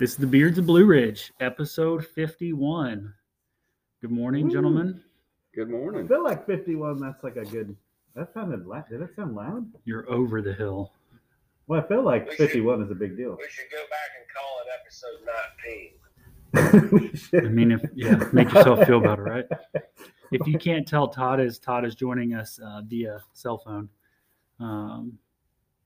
This 0.00 0.12
is 0.12 0.16
the 0.16 0.26
Beards 0.26 0.58
of 0.58 0.64
Blue 0.66 0.86
Ridge, 0.86 1.30
episode 1.40 2.06
51. 2.06 3.12
Good 4.00 4.10
morning, 4.10 4.46
Woo. 4.46 4.50
gentlemen. 4.50 5.02
Good 5.54 5.68
morning. 5.68 6.06
I 6.06 6.08
feel 6.08 6.24
like 6.24 6.46
51. 6.46 6.98
That's 7.00 7.22
like 7.22 7.36
a 7.36 7.44
good. 7.44 7.76
That 8.16 8.32
sounded 8.32 8.66
loud. 8.66 8.88
Did 8.88 9.02
that 9.02 9.14
sound 9.14 9.36
loud? 9.36 9.66
You're 9.84 10.10
over 10.10 10.40
the 10.40 10.54
hill. 10.54 10.94
Well, 11.66 11.82
I 11.84 11.86
feel 11.86 12.02
like 12.02 12.30
We 12.30 12.36
should- 12.36 12.46
51 12.48 12.82
is 12.82 12.90
a 12.90 12.94
big 12.94 13.14
deal. 13.16 13.36
We 13.38 13.46
should 13.50 13.66
go 13.70 13.82
back 13.90 14.10
and 14.16 14.26
call 14.34 14.60
it 14.64 14.68
episode 14.80 15.20
19. 15.62 15.90
We 17.12 17.16
should. 17.16 17.44
I 17.46 17.48
mean, 17.50 17.70
if 17.70 17.80
yeah, 17.94 18.24
make 18.32 18.52
yourself 18.52 18.84
feel 18.86 19.00
better, 19.00 19.22
right? 19.22 19.46
If 20.32 20.46
you 20.48 20.58
can't 20.58 20.88
tell, 20.88 21.06
Todd 21.08 21.38
is 21.40 21.58
Todd 21.60 21.84
is 21.84 21.94
joining 21.94 22.34
us 22.34 22.58
uh, 22.58 22.80
via 22.86 23.20
cell 23.34 23.58
phone. 23.58 23.88
Um, 24.58 25.18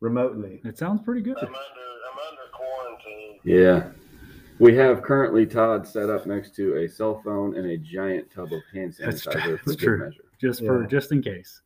remotely. 0.00 0.62
it 0.64 0.78
sounds 0.78 1.02
pretty 1.02 1.20
good. 1.20 1.36
I'm 1.36 1.46
under 1.48 1.58
I'm 1.58 2.18
under 2.30 2.42
quarantine. 2.52 3.40
Yeah. 3.44 3.90
We 4.58 4.74
have 4.76 5.02
currently 5.02 5.46
Todd 5.46 5.86
set 5.86 6.08
up 6.10 6.26
next 6.26 6.54
to 6.56 6.76
a 6.76 6.88
cell 6.88 7.20
phone 7.24 7.56
and 7.56 7.66
a 7.66 7.76
giant 7.76 8.30
tub 8.30 8.52
of 8.52 8.60
hand 8.72 8.94
That's 8.98 9.26
sanitizer 9.26 9.32
true. 9.42 9.56
for 9.58 9.64
That's 9.64 9.76
good 9.76 9.78
true. 9.78 9.98
measure. 10.06 10.24
Just 10.40 10.60
for 10.64 10.86
just 10.86 11.12
in 11.12 11.22
case. 11.22 11.60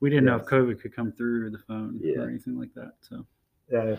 We 0.00 0.10
didn't 0.10 0.26
know 0.26 0.36
if 0.36 0.44
COVID 0.44 0.80
could 0.80 0.94
come 0.94 1.12
through 1.12 1.50
the 1.50 1.58
phone 1.58 1.98
Yeah. 2.02 2.20
or 2.20 2.28
anything 2.28 2.58
like 2.58 2.72
that. 2.74 2.92
So 3.00 3.26
Yeah, 3.72 3.96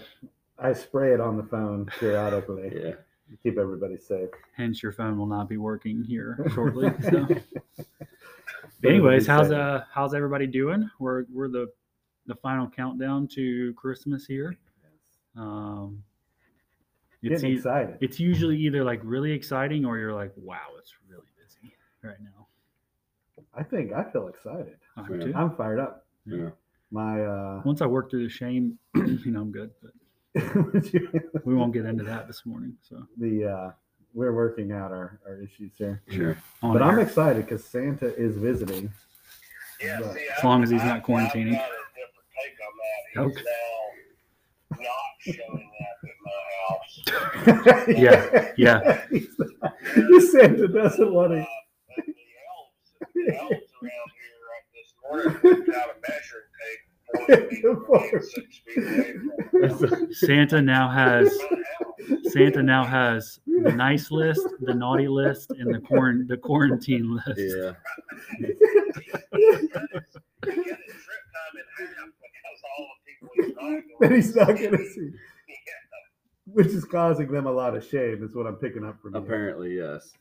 I 0.59 0.71
spray 0.73 1.13
it 1.13 1.19
on 1.19 1.35
the 1.35 1.43
phone 1.43 1.87
periodically 1.99 2.71
Yeah. 2.75 2.91
to 2.91 3.37
keep 3.43 3.57
everybody 3.57 3.97
safe. 3.97 4.29
hence 4.55 4.81
your 4.83 4.91
phone 4.91 5.17
will 5.17 5.25
not 5.25 5.49
be 5.49 5.57
working 5.57 6.03
here 6.03 6.45
shortly. 6.53 6.91
So. 7.01 7.27
Anyways 8.83 9.25
how's 9.27 9.47
safe. 9.47 9.57
uh 9.57 9.83
how's 9.91 10.13
everybody 10.13 10.45
doing 10.47 10.89
we're 10.99 11.25
we're 11.33 11.47
the 11.49 11.71
the 12.27 12.35
final 12.35 12.69
countdown 12.69 13.27
to 13.29 13.73
christmas 13.73 14.25
here 14.27 14.55
um 15.35 16.03
it's 17.25 17.41
Getting 17.41 17.55
e- 17.55 17.57
excited. 17.57 17.97
it's 18.01 18.19
usually 18.19 18.57
either 18.57 18.83
like 18.83 19.01
really 19.03 19.31
exciting 19.31 19.85
or 19.85 19.97
you're 19.97 20.13
like 20.13 20.31
wow 20.37 20.57
it's 20.79 20.93
really 21.09 21.27
busy 21.37 21.73
right 22.03 22.17
now 22.21 22.47
I 23.57 23.63
think 23.63 23.93
I 23.93 24.03
feel 24.11 24.27
excited. 24.27 24.75
I 24.97 25.05
Yeah. 25.09 25.17
do. 25.17 25.33
I'm 25.35 25.55
fired 25.55 25.79
up. 25.79 26.05
Yeah. 26.25 26.49
My 26.91 27.21
uh, 27.23 27.61
once 27.65 27.81
i 27.81 27.85
work 27.85 28.09
through 28.09 28.23
the 28.23 28.29
shame 28.29 28.77
you 28.95 29.31
know 29.31 29.41
i'm 29.41 29.51
good 29.51 29.71
but 29.81 29.91
we 31.45 31.55
won't 31.55 31.71
get 31.73 31.85
into 31.85 32.03
that 32.03 32.27
this 32.27 32.45
morning 32.45 32.73
so 32.81 33.05
the 33.17 33.45
uh, 33.45 33.71
we're 34.13 34.33
working 34.33 34.71
out 34.71 34.91
our, 34.91 35.19
our 35.27 35.41
issues 35.41 35.71
here. 35.77 36.01
Sure. 36.09 36.37
on 36.63 36.73
But 36.73 36.81
I'm 36.81 36.95
air. 36.95 37.01
excited 37.01 37.45
because 37.45 37.65
Santa 37.65 38.15
is 38.15 38.37
visiting. 38.37 38.89
Yeah, 39.81 39.99
But- 40.01 40.13
see, 40.13 40.25
As 40.37 40.43
long 40.43 40.63
as 40.63 40.69
he's 40.69 40.83
not 40.83 40.97
I've- 40.97 41.05
quarantining. 41.05 41.47
I've 41.47 41.59
got 41.59 41.69
a 41.69 41.91
different 41.99 42.29
take 42.31 42.57
on 42.65 42.73
that. 42.79 43.01
He's 43.11 43.37
Okay. 43.37 43.43
now 44.79 44.83
not 44.83 45.35
showing 45.35 45.64
Yeah, 47.87 48.51
yeah. 48.57 49.01
He's- 49.11 50.31
Santa 50.31 50.67
doesn't 50.67 51.13
want 51.13 51.31
to. 51.31 51.37
and 51.37 51.45
the 53.15 53.33
elves, 53.33 53.71
around 53.81 54.11
here 54.19 54.39
right 54.49 54.65
this 54.73 54.91
morning 55.01 55.33
went 55.43 55.67
a 55.67 55.95
measuring 56.07 56.49
tape. 56.61 56.81
40 57.15 57.55
feet 57.55 57.65
away 57.65 58.09
and 58.13 58.23
six 58.23 58.61
feet 58.65 58.83
away 59.53 59.69
from 59.69 60.13
santa 60.13 60.61
now 60.61 60.89
has 60.89 61.31
santa 62.33 62.61
now 62.61 62.83
has 62.83 63.39
the 63.45 63.71
nice 63.71 64.11
list 64.11 64.45
the 64.61 64.73
naughty 64.73 65.07
list 65.07 65.51
and 65.51 65.73
the 65.73 65.79
quarant 65.79 66.27
the 66.27 66.35
quarantine 66.35 67.15
list 67.15 67.37
Yeah. 67.39 67.71
He 68.39 68.47
cut 68.47 69.87
his 69.93 70.09
trip 70.11 71.23
time 71.31 71.55
in 71.55 71.65
half 71.77 72.11
because 72.19 72.61
all 72.77 72.87
the 72.89 72.97
people 73.07 73.29
he's 73.35 73.55
not 73.55 73.69
going 73.69 73.81
that 74.01 74.09
to 74.09 74.15
he's 74.15 74.35
not 74.35 74.47
see. 74.47 74.63
going 74.63 74.77
to 74.77 74.89
see, 74.89 75.09
Yeah. 75.11 75.19
Which 76.45 76.67
is 76.67 76.85
causing 76.85 77.31
them 77.31 77.45
a 77.47 77.51
lot 77.51 77.75
of 77.75 77.83
shame. 77.85 78.23
Is 78.23 78.35
what 78.35 78.45
I'm 78.47 78.55
picking 78.55 78.85
up 78.85 79.01
from 79.01 79.13
you. 79.15 79.21
Apparently, 79.21 79.75
yes. 79.77 80.11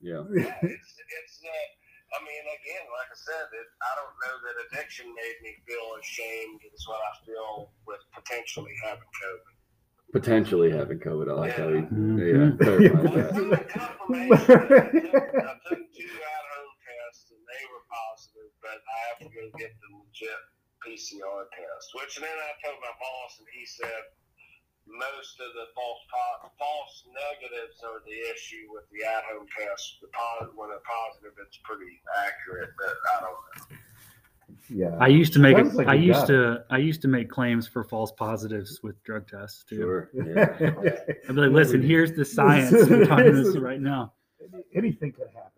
Yeah. 0.00 0.22
Yeah, 0.34 0.52
it's 0.62 0.90
it's 0.92 1.36
uh, 1.40 1.66
I 2.12 2.18
mean 2.20 2.44
again 2.44 2.84
like 2.92 3.08
I 3.08 3.16
said 3.16 3.48
it, 3.48 3.68
I 3.80 3.90
don't 3.96 4.16
know 4.20 4.34
that 4.44 4.56
addiction 4.68 5.06
made 5.08 5.38
me 5.42 5.52
feel 5.66 5.86
ashamed 6.00 6.60
is 6.74 6.84
what 6.88 7.00
I 7.00 7.12
feel 7.24 7.70
with 7.86 8.00
potentially 8.12 8.72
having 8.84 9.08
COVID. 9.08 9.54
Potentially 10.12 10.70
having 10.70 11.00
COVID. 11.00 11.28
I 11.28 11.34
like 11.34 11.56
how 11.56 11.68
he 11.72 11.80
Mhm. 11.88 12.16
yeah, 12.20 12.52
Well, 12.60 12.60
clarified 12.60 13.12
that. 13.16 13.32
I 13.32 14.44
took, 14.46 14.70
I 14.76 15.54
took 15.64 15.82
two 15.96 16.12
at-home 16.12 16.74
tests 16.84 17.28
and 17.32 17.42
they 17.42 17.62
were 17.72 17.84
positive, 17.88 18.52
but 18.62 18.78
I 18.80 18.96
have 19.10 19.18
to 19.26 19.30
go 19.32 19.42
get 19.58 19.72
the 19.80 19.88
legit 19.96 20.40
PCR 20.84 21.48
test. 21.56 21.86
Which 21.96 22.16
and 22.20 22.24
then 22.28 22.36
I 22.36 22.52
told 22.62 22.78
my 22.84 22.94
boss, 23.00 23.32
and 23.40 23.48
he 23.50 23.64
said 23.66 24.02
most 24.86 25.40
of 25.40 25.50
the 25.54 25.66
false 25.74 26.00
po- 26.10 26.50
false 26.58 27.04
negatives 27.10 27.82
are 27.82 28.00
the 28.06 28.16
issue 28.32 28.70
with 28.72 28.84
the 28.92 29.04
at-home 29.06 29.46
test. 29.58 29.98
The 30.00 30.08
positive, 30.08 30.54
when 30.56 30.70
they're 30.70 30.78
positive, 30.86 31.32
it's 31.44 31.58
pretty 31.64 32.00
accurate, 32.16 32.70
but 32.78 32.94
I 33.16 33.20
don't 33.20 33.38
know. 33.70 33.76
yeah. 34.70 34.96
I 35.00 35.08
used 35.08 35.32
to 35.34 35.38
make 35.38 35.56
Sounds 35.56 35.74
a, 35.74 35.76
like 35.76 35.88
I 35.88 35.94
used 35.94 36.20
got 36.20 36.26
to 36.28 36.64
I 36.70 36.78
used 36.78 37.02
to 37.02 37.08
make 37.08 37.28
claims 37.28 37.66
for 37.66 37.82
false 37.84 38.12
positives 38.12 38.80
with 38.82 39.02
drug 39.02 39.26
tests 39.28 39.64
too. 39.68 39.76
Sure. 39.76 40.10
Yeah. 40.14 40.54
I'd 41.28 41.34
be 41.34 41.40
like, 41.40 41.50
listen, 41.60 41.82
here's 41.82 42.12
the 42.12 42.24
science 42.24 42.70
behind 42.88 43.36
this 43.36 43.56
right 43.56 43.80
now. 43.80 44.12
Anything 44.74 45.12
could 45.12 45.28
happen. 45.34 45.50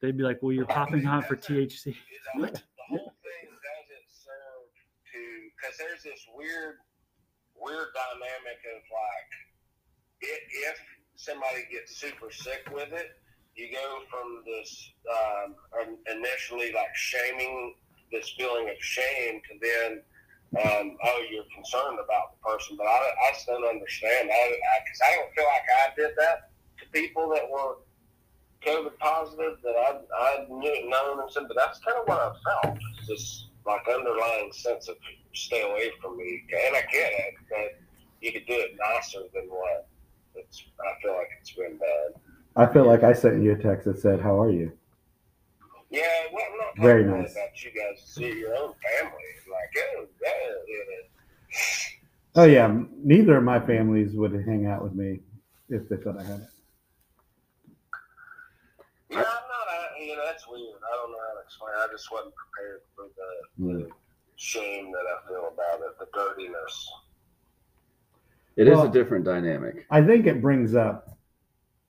They'd 0.00 0.16
be 0.16 0.22
like, 0.22 0.38
well, 0.42 0.52
you're 0.52 0.66
popping 0.66 1.02
hot 1.02 1.26
for 1.26 1.36
THC. 1.36 1.84
The, 1.84 1.92
What? 2.40 2.54
the 2.54 2.60
whole 2.88 3.14
thing 3.22 3.50
doesn't 3.50 4.08
serve 4.10 4.66
to 5.12 5.18
because 5.54 5.76
there's 5.78 6.02
this 6.04 6.24
weird, 6.34 6.76
weird 7.60 7.88
dynamic 7.94 8.60
of 8.74 8.82
like, 8.90 9.30
if, 10.20 10.40
if 10.72 10.78
somebody 11.16 11.66
gets 11.70 11.96
super 11.96 12.30
sick 12.30 12.66
with 12.72 12.92
it, 12.92 13.18
you 13.58 13.68
go 13.72 13.98
from 14.10 14.42
this 14.46 14.92
um, 15.10 15.96
initially 16.06 16.72
like 16.72 16.94
shaming 16.94 17.74
this 18.12 18.32
feeling 18.38 18.68
of 18.68 18.76
shame 18.80 19.40
to 19.50 19.58
then. 19.60 20.02
Um, 20.64 20.96
oh, 21.04 21.24
you're 21.30 21.44
concerned 21.54 21.98
about 22.02 22.32
the 22.32 22.40
person, 22.40 22.76
but 22.78 22.86
I, 22.86 22.96
I 22.96 23.32
just 23.34 23.46
don't 23.46 23.68
understand. 23.68 24.30
I 24.32 24.56
because 24.84 25.00
I, 25.04 25.16
don't 25.16 25.34
feel 25.34 25.44
like 25.44 25.68
I 25.68 25.94
did 25.94 26.16
that 26.16 26.50
to 26.78 26.88
people 26.90 27.28
that 27.34 27.50
were 27.50 27.76
COVID 28.64 28.96
positive 28.98 29.58
that 29.62 29.76
I 29.76 30.00
I 30.16 30.46
knew 30.48 30.88
known 30.88 31.20
and 31.20 31.30
said, 31.30 31.44
but 31.48 31.56
that's 31.56 31.78
kind 31.80 31.98
of 31.98 32.08
what 32.08 32.18
I 32.18 32.32
felt. 32.64 32.78
It's 32.98 33.08
this 33.08 33.47
like 33.68 33.86
underlying 33.94 34.50
sense 34.52 34.88
of 34.88 34.96
stay 35.34 35.62
away 35.62 35.90
from 36.02 36.16
me, 36.16 36.42
and 36.66 36.76
I 36.76 36.80
get 36.92 37.12
it, 37.12 37.34
but 37.48 37.80
you 38.20 38.32
could 38.32 38.46
do 38.46 38.54
it 38.54 38.76
nicer 38.78 39.20
than 39.34 39.44
what 39.48 39.86
it's. 40.34 40.64
I 40.80 41.00
feel 41.02 41.12
like 41.12 41.28
it's 41.40 41.52
been 41.52 41.78
done. 41.78 42.22
I 42.56 42.66
feel 42.72 42.86
like 42.86 43.04
I 43.04 43.12
sent 43.12 43.42
you 43.42 43.52
a 43.52 43.56
text 43.56 43.84
that 43.86 43.98
said, 43.98 44.20
"How 44.20 44.40
are 44.40 44.50
you?" 44.50 44.72
Yeah, 45.90 46.02
well, 46.32 46.44
I'm 46.50 46.58
not 46.58 46.78
Very 46.86 47.04
nice. 47.04 47.32
about 47.32 47.64
you 47.64 47.70
guys. 47.70 48.02
See 48.04 48.38
your 48.38 48.54
own 48.54 48.74
family, 49.00 49.30
like 49.50 49.84
oh, 49.96 50.06
yeah, 50.22 50.30
yeah. 50.68 51.54
Oh 52.34 52.44
yeah, 52.44 52.78
neither 53.02 53.36
of 53.36 53.44
my 53.44 53.58
families 53.60 54.14
would 54.14 54.32
hang 54.32 54.66
out 54.66 54.82
with 54.82 54.94
me 54.94 55.20
if 55.68 55.88
they 55.88 55.96
thought 55.96 56.18
I 56.18 56.24
had 56.24 56.40
it. 56.40 56.48
Yeah, 59.10 59.18
I'm 59.18 59.24
not. 59.24 59.24
uh, 59.24 59.88
You 60.00 60.16
know, 60.16 60.24
that's 60.26 60.46
weird. 60.46 60.76
I 60.76 60.96
don't 60.96 61.10
know 61.12 61.17
how 61.48 61.86
to 61.86 61.88
explain. 61.88 61.88
I 61.88 61.92
just 61.92 62.12
wasn't 62.12 62.34
prepared 62.34 62.80
for 62.94 63.04
the, 63.16 63.72
the 63.72 63.84
mm. 63.84 63.90
shame 64.36 64.92
that 64.92 65.04
I 65.06 65.28
feel 65.28 65.50
about 65.52 65.80
it, 65.86 65.98
the 65.98 66.06
dirtiness. 66.14 66.92
It 68.56 68.68
is 68.68 68.76
Well- 68.76 68.86
a 68.86 68.90
different 68.90 69.24
dynamic. 69.24 69.86
I 69.90 70.02
think 70.02 70.26
it 70.26 70.42
brings 70.42 70.74
up 70.74 71.16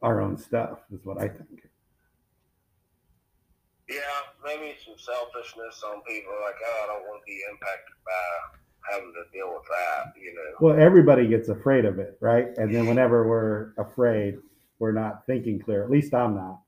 our 0.01 0.21
own 0.21 0.37
stuff. 0.37 0.79
Is 0.93 1.03
what 1.03 1.17
I 1.19 1.27
think. 1.27 1.63
Yeah, 3.89 3.97
maybe 4.45 4.75
some 4.85 4.93
selfishness 4.97 5.81
on 5.83 6.01
people 6.03 6.31
like, 6.43 6.53
oh, 6.63 6.81
I 6.83 6.87
don't 6.93 7.07
want 7.07 7.21
to 7.21 7.25
be 7.25 7.41
impacted 7.49 7.95
by 8.05 8.93
having 8.93 9.11
to 9.13 9.23
deal 9.35 9.51
with 9.51 9.63
that, 9.67 10.13
you 10.15 10.31
know. 10.35 10.41
Well, 10.61 10.79
everybody 10.79 11.27
gets 11.27 11.49
afraid 11.49 11.85
of 11.85 11.97
it, 11.97 12.15
right? 12.21 12.49
And 12.57 12.73
then 12.73 12.85
whenever 12.85 13.27
we're 13.27 13.73
afraid, 13.79 14.37
we're 14.77 14.91
not 14.91 15.25
thinking 15.25 15.59
clear. 15.59 15.83
At 15.83 15.89
least 15.89 16.13
I'm 16.13 16.35
not 16.35 16.59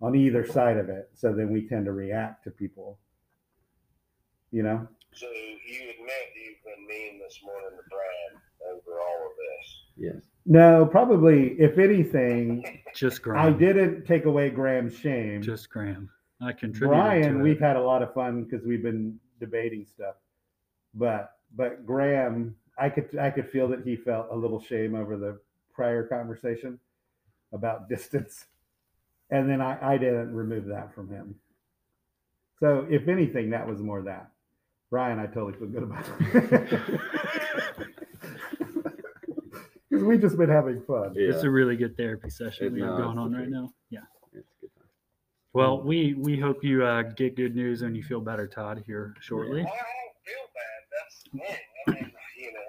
on 0.00 0.14
either 0.14 0.46
side 0.46 0.76
of 0.76 0.88
it. 0.88 1.10
So 1.14 1.32
then 1.32 1.50
we 1.50 1.66
tend 1.66 1.86
to 1.86 1.92
react 1.92 2.44
to 2.44 2.50
people. 2.50 2.98
You 4.50 4.62
know? 4.62 4.86
So 5.12 5.26
you 5.26 5.90
admit 5.90 6.08
that 6.08 6.40
you've 6.44 6.62
been 6.64 6.86
mean 6.86 7.18
this 7.18 7.40
morning 7.44 7.70
to 7.70 7.82
Brad 7.90 8.42
over 8.70 9.00
all 9.00 9.26
of 9.26 9.32
this. 9.36 9.76
Yes. 9.96 10.22
No, 10.44 10.86
probably. 10.86 11.56
If 11.58 11.78
anything, 11.78 12.82
Just 12.94 13.22
Graham. 13.22 13.46
I 13.46 13.50
didn't 13.50 14.04
take 14.04 14.26
away 14.26 14.50
Graham's 14.50 14.96
shame. 14.96 15.42
Just 15.42 15.70
Graham. 15.70 16.10
I 16.40 16.52
contributed 16.52 16.88
Brian, 16.88 17.38
to 17.38 17.42
we've 17.42 17.58
had 17.58 17.76
a 17.76 17.80
lot 17.80 18.02
of 18.02 18.12
fun 18.12 18.44
because 18.44 18.64
we've 18.66 18.82
been 18.82 19.18
debating 19.40 19.86
stuff. 19.86 20.16
But 20.94 21.32
but 21.56 21.86
Graham, 21.86 22.54
I 22.78 22.90
could 22.90 23.16
I 23.18 23.30
could 23.30 23.48
feel 23.50 23.68
that 23.68 23.84
he 23.84 23.96
felt 23.96 24.28
a 24.30 24.36
little 24.36 24.60
shame 24.60 24.94
over 24.94 25.16
the 25.16 25.38
prior 25.74 26.06
conversation 26.06 26.78
about 27.52 27.88
distance. 27.88 28.46
And 29.30 29.50
then 29.50 29.60
I, 29.60 29.94
I 29.94 29.98
didn't 29.98 30.32
remove 30.34 30.66
that 30.66 30.94
from 30.94 31.08
him. 31.08 31.34
So 32.60 32.86
if 32.88 33.08
anything, 33.08 33.50
that 33.50 33.66
was 33.66 33.80
more 33.80 34.02
that. 34.02 34.30
Ryan, 34.90 35.18
I 35.18 35.26
totally 35.26 35.54
feel 35.54 35.68
good 35.68 35.82
about 35.82 36.04
it. 36.20 37.00
Because 39.88 40.04
we 40.04 40.18
just 40.18 40.36
been 40.36 40.50
having 40.50 40.82
fun. 40.82 41.14
Yeah, 41.14 41.30
It's 41.30 41.44
a 41.44 41.50
really 41.50 41.76
good 41.76 41.96
therapy 41.96 42.28
session 42.28 42.66
It- 42.66 42.72
we 42.72 42.80
have 42.82 42.96
going 42.98 43.10
it's 43.10 43.18
on 43.18 43.32
right 43.32 43.48
now. 43.48 43.72
Yeah. 43.88 44.00
it's 44.32 44.52
good 44.60 44.70
time. 44.76 44.88
Well, 45.54 45.80
we 45.80 46.14
we 46.14 46.38
hope 46.38 46.62
you 46.64 46.84
uh, 46.84 47.02
get 47.16 47.36
good 47.36 47.54
news 47.54 47.82
and 47.82 47.96
you 47.96 48.02
feel 48.02 48.20
better, 48.20 48.46
Todd, 48.46 48.82
here 48.84 49.14
shortly. 49.20 49.62
Well, 49.62 49.72
I 49.72 49.78
don't 49.78 50.16
feel 50.26 50.46
bad. 50.52 50.80
That's 50.92 51.16
the 51.22 51.30
thing. 51.38 51.56
I 51.86 51.90
mean, 51.92 52.12
you 52.36 52.52
know, 52.52 52.66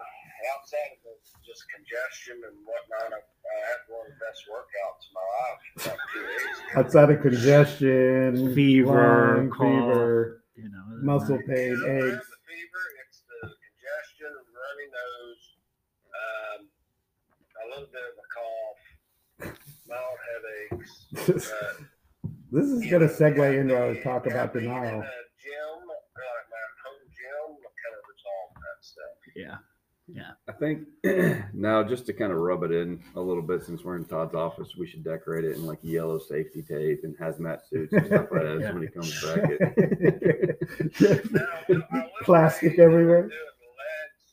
outside 0.56 0.94
of 0.96 1.00
the, 1.04 1.12
just 1.46 1.66
congestion 1.74 2.36
and 2.48 2.56
whatnot, 2.64 3.12
I, 3.12 3.20
I 3.20 3.20
had 3.66 3.80
one 3.90 4.06
of 4.06 4.14
the 4.14 4.20
best 4.22 4.42
workouts 4.50 5.04
of 5.08 5.12
my 5.18 5.26
life 5.38 5.62
like 5.88 6.02
two 6.14 6.22
days. 6.22 6.76
Outside 6.76 7.10
of 7.12 7.22
congestion, 7.22 8.54
Fever, 8.54 9.36
lung, 9.38 9.50
cough. 9.50 9.60
fever, 9.62 10.44
You 10.56 10.70
know, 10.70 10.84
muscle 11.02 11.38
You 11.38 11.48
pain, 11.48 11.74
know, 11.80 11.86
I 11.88 11.98
aches. 12.18 12.28
the 12.28 12.40
fever. 12.48 12.84
It's 13.08 13.20
the 13.28 13.40
congestion, 13.48 14.32
runny 14.54 14.88
nose, 14.94 15.44
um, 16.18 16.60
a 16.68 17.66
little 17.70 17.90
bit 17.92 18.06
of 18.06 18.16
a 18.18 18.28
cough, 18.36 18.82
mild 19.88 20.20
headaches. 20.28 21.52
Uh, 21.52 21.84
This 22.52 22.66
is 22.66 22.80
going 22.90 23.04
to 23.04 23.12
segue 23.14 23.38
yeah, 23.38 23.60
into 23.60 23.76
our 23.76 23.94
talk 24.04 24.26
yeah, 24.26 24.32
about 24.32 24.54
denial. 24.54 25.04
In 25.04 25.04
a 25.04 25.24
gym, 25.36 25.78
like 25.84 26.48
my 26.48 26.64
home 26.84 27.04
gym, 27.12 27.60
kind 27.60 27.96
of 27.96 28.04
resolve 28.08 28.52
that 28.56 28.80
stuff. 28.80 29.16
Yeah. 29.36 29.58
I 30.48 30.52
think 30.54 30.88
now 31.54 31.84
just 31.84 32.06
to 32.06 32.14
kind 32.14 32.32
of 32.32 32.38
rub 32.40 32.64
it 32.64 32.72
in 32.72 33.04
a 33.16 33.22
little 33.22 33.44
bit 33.44 33.64
since 33.64 33.84
we're 33.84 33.98
in 33.98 34.06
Todd's 34.06 34.34
office, 34.36 34.76
we 34.78 34.88
should 34.88 35.04
decorate 35.04 35.44
it 35.44 35.56
in 35.58 35.66
like 35.66 35.80
yellow 35.82 36.18
safety 36.18 36.62
tape 36.62 37.02
and 37.04 37.18
hazmat 37.18 37.60
suits 37.68 37.92
and 37.94 38.06
stuff 38.08 38.28
like 38.32 38.42
that 38.44 38.60
Yeah. 38.62 38.72
when 38.72 38.82
he 38.84 38.88
comes 38.88 39.22
back. 39.22 39.50
It, 39.50 41.32
Now, 41.32 41.42
I 41.42 41.66
will- 41.68 41.84
I 41.92 41.98
will 41.98 42.10
Plastic 42.24 42.76
say, 42.78 42.84
everywhere. 42.84 43.24
Doing 43.28 43.32
legs, 43.76 44.24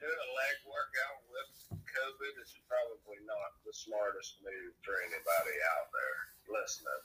doing 0.00 0.10
a 0.10 0.30
leg 0.42 0.56
workout 0.66 1.18
with 1.30 1.78
COVID 1.86 2.34
is 2.42 2.52
probably 2.66 3.18
not 3.24 3.50
the 3.64 3.72
smartest 3.72 4.38
move 4.42 4.74
for 4.82 4.94
anybody 5.06 5.54
out 5.70 5.86
there 5.94 6.60
listening. 6.60 7.02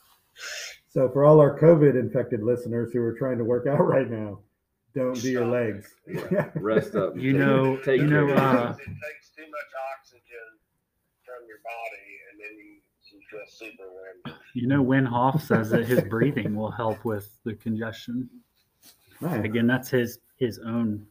So 0.89 1.09
for 1.09 1.23
all 1.25 1.39
our 1.39 1.57
COVID 1.59 1.99
infected 1.99 2.41
listeners 2.41 2.91
who 2.93 3.01
are 3.01 3.13
trying 3.13 3.37
to 3.37 3.43
work 3.43 3.67
out 3.67 3.79
right 3.87 4.09
now, 4.09 4.39
don't 4.97 5.19
do 5.21 5.29
your 5.31 5.45
legs. 5.45 5.95
Yeah. 6.07 6.49
Rest 6.55 6.95
up. 6.95 7.15
You 7.17 7.31
Take- 7.33 7.41
know- 7.41 7.77
take 7.77 8.01
you 8.01 8.07
know, 8.07 8.27
uh, 8.29 8.75
it 8.79 8.85
takes 8.85 9.29
too 9.35 9.43
much 9.43 9.71
oxygen 9.97 10.47
from 11.25 11.47
your 11.47 11.59
body, 11.63 12.09
and 12.31 12.39
then 12.39 12.57
you, 12.57 12.79
you 13.11 13.21
feel 13.29 13.39
super 13.47 13.83
winded. 13.89 14.41
You 14.53 14.67
know, 14.67 14.83
Wim 14.83 15.05
Hof 15.07 15.41
says 15.43 15.69
that 15.71 15.85
his 15.85 16.01
breathing 16.01 16.55
will 16.55 16.71
help 16.71 17.03
with 17.05 17.29
the 17.43 17.53
congestion. 17.55 18.29
Nice. 19.21 19.43
Again, 19.45 19.67
that's 19.67 19.89
his 19.89 20.19
his 20.37 20.59
own 20.59 21.05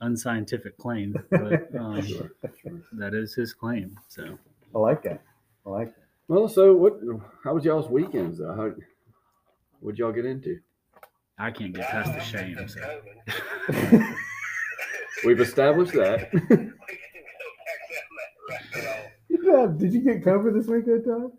unscientific 0.00 0.76
claim, 0.78 1.14
but 1.30 1.74
um, 1.78 2.00
Sure, 2.06 2.30
sure. 2.62 2.80
that 2.92 3.14
is 3.14 3.34
his 3.34 3.52
claim. 3.54 3.96
So 4.08 4.38
I 4.74 4.78
like 4.78 5.02
that. 5.04 5.22
I 5.66 5.70
like 5.70 5.94
that. 5.94 6.04
Well, 6.28 6.48
so 6.48 6.74
what? 6.74 6.98
How 7.44 7.54
was 7.54 7.64
y'all's 7.64 7.88
weekends 7.88 8.38
though? 8.38 8.54
How, 8.54 8.72
what'd 9.80 9.98
y'all 9.98 10.12
get 10.12 10.26
into? 10.26 10.58
I 11.38 11.50
can't 11.50 11.72
get 11.72 11.88
past 11.88 12.12
the 12.12 12.20
shame. 12.20 12.68
So. 12.68 13.00
We've 15.24 15.40
established 15.40 15.92
that. 15.92 16.32
we 16.32 16.40
can 16.40 16.58
go 16.58 16.64
back 16.68 16.98
down 17.14 18.08
that 18.16 18.30
rabbit 18.48 18.86
hole. 18.86 19.10
Yeah, 19.28 19.66
did 19.76 19.92
you 19.92 20.00
get 20.00 20.24
COVID 20.24 20.54
this 20.54 20.66
weekend, 20.66 21.04
Todd? 21.04 21.32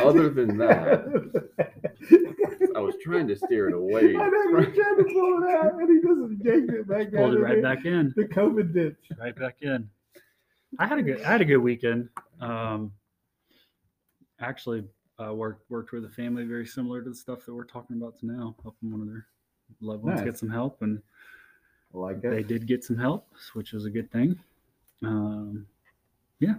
Other 0.00 0.28
than 0.30 0.56
that, 0.58 1.04
I 2.74 2.80
was 2.80 2.94
trying 3.02 3.28
to 3.28 3.36
steer 3.36 3.68
it 3.68 3.74
away. 3.74 4.16
I 4.16 4.28
know 4.28 4.42
you're 4.50 4.66
trying 4.66 4.96
to 4.96 5.04
pull 5.04 5.42
it 5.42 5.50
out, 5.50 5.74
and 5.74 5.88
he 5.88 6.00
just 6.00 6.44
yanked 6.44 6.72
it 6.72 6.88
back 6.88 7.12
Pulled 7.12 7.30
out 7.30 7.36
it 7.36 7.40
right 7.40 7.62
back 7.62 7.84
in. 7.84 8.12
The 8.16 8.24
COVID 8.24 8.72
ditch. 8.72 8.96
right 9.18 9.36
back 9.36 9.56
in. 9.62 9.88
I 10.78 10.86
had 10.86 10.98
a 10.98 11.02
good 11.02 11.22
I 11.22 11.32
had 11.32 11.40
a 11.40 11.44
good 11.44 11.58
weekend. 11.58 12.08
Um, 12.40 12.92
actually, 14.40 14.84
uh, 15.24 15.34
worked 15.34 15.68
worked 15.70 15.92
with 15.92 16.04
a 16.04 16.08
family 16.08 16.44
very 16.44 16.66
similar 16.66 17.02
to 17.02 17.10
the 17.10 17.16
stuff 17.16 17.44
that 17.46 17.54
we're 17.54 17.64
talking 17.64 17.96
about 17.96 18.14
now, 18.22 18.54
helping 18.62 18.90
one 18.90 19.00
of 19.00 19.08
their 19.08 19.26
loved 19.80 20.04
ones 20.04 20.16
Nice. 20.16 20.24
get 20.24 20.38
some 20.38 20.50
help, 20.50 20.82
and 20.82 21.00
I 21.94 21.98
like 21.98 22.20
they 22.20 22.42
did 22.42 22.66
get 22.66 22.84
some 22.84 22.96
help, 22.96 23.26
which 23.54 23.72
was 23.72 23.84
a 23.84 23.90
good 23.90 24.10
thing. 24.10 24.38
Um, 25.02 25.66
yeah, 26.40 26.54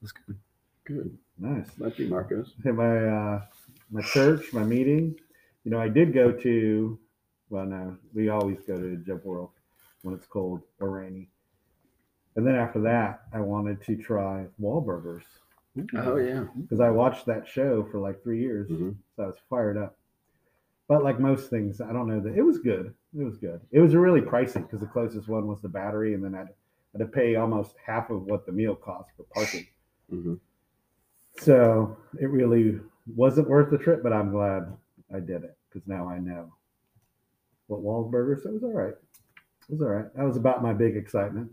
that's 0.00 0.12
good. 0.12 0.36
Good. 0.84 1.18
Nice. 1.38 1.68
Thank 1.80 1.98
you, 1.98 2.08
Marcos. 2.08 2.54
Hey, 2.62 2.72
my 2.72 3.06
uh, 3.06 3.42
my 3.90 4.02
church, 4.02 4.52
my 4.52 4.64
meeting. 4.64 5.14
You 5.64 5.70
know, 5.70 5.80
I 5.80 5.88
did 5.88 6.12
go 6.12 6.30
to. 6.32 6.98
Well, 7.50 7.66
no, 7.66 7.96
we 8.12 8.28
always 8.30 8.58
go 8.66 8.78
to 8.78 8.96
Jump 8.96 9.24
World 9.24 9.50
when 10.02 10.14
it's 10.14 10.26
cold 10.26 10.62
or 10.80 10.90
rainy. 10.90 11.28
And 12.36 12.46
then 12.46 12.56
after 12.56 12.80
that, 12.82 13.22
I 13.32 13.40
wanted 13.40 13.82
to 13.84 13.96
try 13.96 14.46
Wahlburgers 14.60 15.22
Oh 15.96 16.16
yeah. 16.16 16.44
because 16.60 16.80
I 16.80 16.90
watched 16.90 17.26
that 17.26 17.48
show 17.48 17.82
for 17.90 17.98
like 17.98 18.22
three 18.22 18.40
years, 18.40 18.68
Mhm. 18.70 18.94
so 19.16 19.22
I 19.24 19.26
was 19.26 19.38
fired 19.50 19.76
up. 19.76 19.96
But 20.86 21.02
like 21.02 21.18
most 21.18 21.50
things, 21.50 21.80
I 21.80 21.92
don't 21.92 22.06
know 22.06 22.20
that 22.20 22.36
it 22.36 22.42
was 22.42 22.58
good. 22.58 22.94
It 23.18 23.24
was 23.24 23.38
good. 23.38 23.60
It 23.72 23.80
was 23.80 23.94
really 23.96 24.20
pricey 24.20 24.62
because 24.62 24.80
the 24.80 24.86
closest 24.86 25.28
one 25.28 25.46
was 25.46 25.60
the 25.62 25.68
battery, 25.68 26.14
and 26.14 26.22
then 26.22 26.34
I'd, 26.34 26.48
I'd 26.94 26.98
to 26.98 27.06
pay 27.06 27.36
almost 27.36 27.74
half 27.84 28.10
of 28.10 28.22
what 28.24 28.46
the 28.46 28.52
meal 28.52 28.76
cost 28.76 29.10
for 29.16 29.24
parking. 29.34 29.66
hmm 30.10 30.34
So 31.38 31.96
it 32.20 32.26
really 32.26 32.80
wasn't 33.16 33.48
worth 33.48 33.70
the 33.70 33.78
trip, 33.78 34.02
but 34.02 34.12
I'm 34.12 34.30
glad 34.30 34.76
I 35.12 35.20
did 35.20 35.42
it 35.42 35.56
because 35.68 35.86
now 35.88 36.08
I 36.08 36.18
know 36.18 36.52
what 37.66 37.80
Wahlburgers. 37.82 38.42
So 38.42 38.50
it 38.50 38.54
was 38.54 38.62
all 38.64 38.72
right. 38.72 38.94
It 39.68 39.70
was 39.72 39.82
all 39.82 39.88
right. 39.88 40.14
That 40.14 40.24
was 40.24 40.36
about 40.36 40.62
my 40.62 40.72
big 40.72 40.96
excitement. 40.96 41.50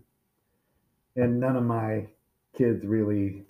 And 1.16 1.40
none 1.40 1.56
of 1.56 1.64
my 1.64 2.08
kids 2.54 2.86
really 2.86 3.46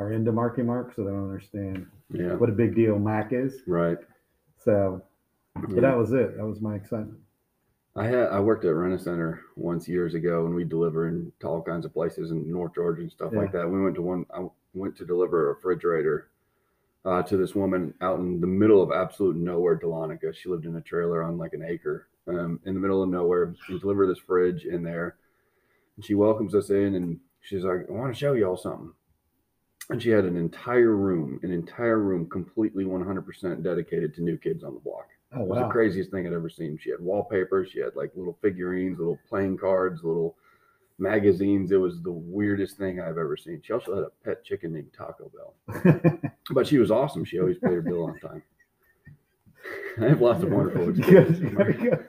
are 0.00 0.12
into 0.12 0.32
Marky 0.32 0.62
Mark, 0.62 0.94
so 0.94 1.04
they 1.04 1.10
don't 1.10 1.24
understand 1.24 1.86
Yeah. 2.10 2.34
what 2.36 2.48
a 2.48 2.52
big 2.52 2.74
deal 2.74 2.98
Mac 2.98 3.32
is. 3.32 3.62
Right. 3.66 3.98
So, 4.56 5.02
but 5.54 5.70
Yeah. 5.70 5.80
that 5.80 5.98
was 5.98 6.12
it. 6.12 6.36
That 6.36 6.46
was 6.46 6.60
my 6.60 6.74
excitement. 6.74 7.18
I 7.96 8.06
had 8.06 8.28
I 8.28 8.40
worked 8.40 8.64
at 8.64 8.74
Rent 8.74 8.94
a 8.94 8.98
Center 8.98 9.40
once 9.56 9.88
years 9.88 10.14
ago, 10.14 10.46
and 10.46 10.54
we 10.54 10.64
deliver 10.64 11.08
in 11.08 11.32
to 11.40 11.48
all 11.48 11.60
kinds 11.62 11.84
of 11.84 11.92
places 11.92 12.30
in 12.30 12.50
North 12.50 12.74
Georgia 12.74 13.02
and 13.02 13.10
stuff 13.10 13.32
like 13.32 13.52
that. 13.52 13.68
We 13.68 13.82
went 13.82 13.96
to 13.96 14.02
one. 14.02 14.26
I 14.32 14.48
went 14.74 14.96
to 14.96 15.04
deliver 15.04 15.46
a 15.50 15.54
refrigerator 15.54 16.28
uh, 17.04 17.22
to 17.24 17.36
this 17.36 17.54
woman 17.54 17.92
out 18.00 18.20
in 18.20 18.40
the 18.40 18.46
middle 18.46 18.80
of 18.82 18.92
absolute 18.92 19.34
nowhere, 19.36 19.76
Dahlonega. 19.76 20.34
She 20.34 20.48
lived 20.48 20.66
in 20.66 20.76
a 20.76 20.80
trailer 20.80 21.22
on 21.22 21.36
like 21.36 21.52
an 21.52 21.62
acre 21.62 22.06
um, 22.28 22.60
in 22.64 22.74
the 22.74 22.80
middle 22.80 23.02
of 23.02 23.08
nowhere. 23.08 23.54
We 23.68 23.78
deliver 23.80 24.06
this 24.06 24.18
fridge 24.18 24.66
in 24.66 24.82
there, 24.84 25.16
and 25.96 26.04
she 26.04 26.14
welcomes 26.14 26.54
us 26.54 26.70
in, 26.70 26.94
and 26.94 27.18
she's 27.40 27.64
like, 27.64 27.88
"I 27.88 27.92
want 27.92 28.14
to 28.14 28.18
show 28.18 28.34
y'all 28.34 28.56
something." 28.56 28.92
And 29.90 30.00
she 30.02 30.10
had 30.10 30.24
an 30.24 30.36
entire 30.36 30.94
room, 30.96 31.40
an 31.42 31.52
entire 31.52 31.98
room 31.98 32.28
completely 32.28 32.84
100% 32.84 33.62
dedicated 33.62 34.14
to 34.14 34.22
New 34.22 34.38
Kids 34.38 34.62
on 34.64 34.74
the 34.74 34.80
Block. 34.80 35.08
Oh 35.34 35.42
It 35.42 35.48
was 35.48 35.58
the 35.58 35.68
craziest 35.68 36.10
thing 36.10 36.26
I'd 36.26 36.32
ever 36.32 36.48
seen. 36.48 36.78
She 36.80 36.90
had 36.90 37.00
wallpaper, 37.00 37.64
she 37.66 37.80
had 37.80 37.94
like 37.96 38.12
little 38.16 38.38
figurines, 38.40 38.98
little 38.98 39.18
playing 39.28 39.58
cards, 39.58 40.02
little 40.04 40.36
magazines. 40.98 41.72
It 41.72 41.76
was 41.76 42.02
the 42.02 42.12
weirdest 42.12 42.76
thing 42.78 43.00
I've 43.00 43.18
ever 43.18 43.36
seen. 43.36 43.60
She 43.64 43.72
also 43.72 43.94
had 43.96 44.04
a 44.04 44.10
pet 44.24 44.44
chicken 44.44 44.72
named 44.72 44.92
Taco 44.96 45.30
Bell, 45.34 46.10
but 46.52 46.66
she 46.66 46.78
was 46.78 46.90
awesome. 46.90 47.24
She 47.24 47.38
always 47.40 47.58
paid 47.58 47.72
her 47.72 47.82
bill 47.82 48.04
on 48.04 48.18
time. 48.20 48.42
I 50.00 50.08
have 50.08 50.20
lots 50.20 50.42
of 50.42 50.50
wonderful 50.50 50.86
Good, 50.92 50.98
experiences. 50.98 51.40
good, 51.56 51.80
good. 51.80 52.08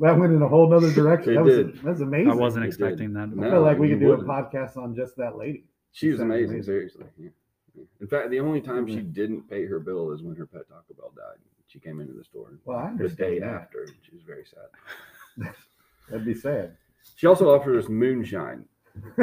That 0.00 0.18
went 0.18 0.32
in 0.32 0.42
a 0.42 0.48
whole 0.48 0.68
nother 0.68 0.92
direction. 0.92 1.32
It 1.32 1.36
that 1.36 1.44
was 1.44 1.54
did. 1.56 1.82
that's 1.82 2.00
amazing. 2.00 2.30
I 2.30 2.34
wasn't 2.34 2.64
It 2.64 2.68
did. 2.70 2.74
expecting 2.80 3.12
that. 3.14 3.22
I 3.22 3.26
No. 3.26 3.50
feel 3.50 3.62
like 3.62 3.78
we 3.78 3.88
could 3.90 4.00
do 4.00 4.12
a 4.12 4.16
wouldn't. 4.16 4.28
podcast 4.28 4.76
on 4.76 4.94
just 4.96 5.16
that 5.16 5.36
lady. 5.36 5.64
She 5.94 6.10
was 6.10 6.20
amazing, 6.20 6.56
amazing. 6.56 6.62
seriously. 6.64 7.04
Yeah. 7.18 7.30
Yeah. 7.76 7.84
In 8.00 8.06
fact, 8.06 8.30
the 8.30 8.40
only 8.40 8.60
time 8.60 8.86
she 8.86 9.00
didn't 9.00 9.48
pay 9.48 9.64
her 9.64 9.78
bill 9.80 10.12
is 10.12 10.22
when 10.22 10.34
her 10.36 10.46
pet 10.46 10.68
Taco 10.68 10.92
Bell 10.96 11.12
died. 11.16 11.38
She 11.68 11.78
came 11.80 12.00
into 12.00 12.12
the 12.12 12.22
store 12.24 12.52
Well, 12.64 12.78
I 12.78 12.92
the 12.96 13.08
day 13.08 13.38
that. 13.40 13.48
after. 13.48 13.86
She 14.02 14.12
was 14.14 14.22
very 14.22 14.44
sad. 14.44 15.52
That'd 16.10 16.24
be 16.26 16.34
sad. 16.34 16.76
She 17.16 17.26
also 17.26 17.50
offered 17.54 17.76
us 17.78 17.88
moonshine, 17.88 18.64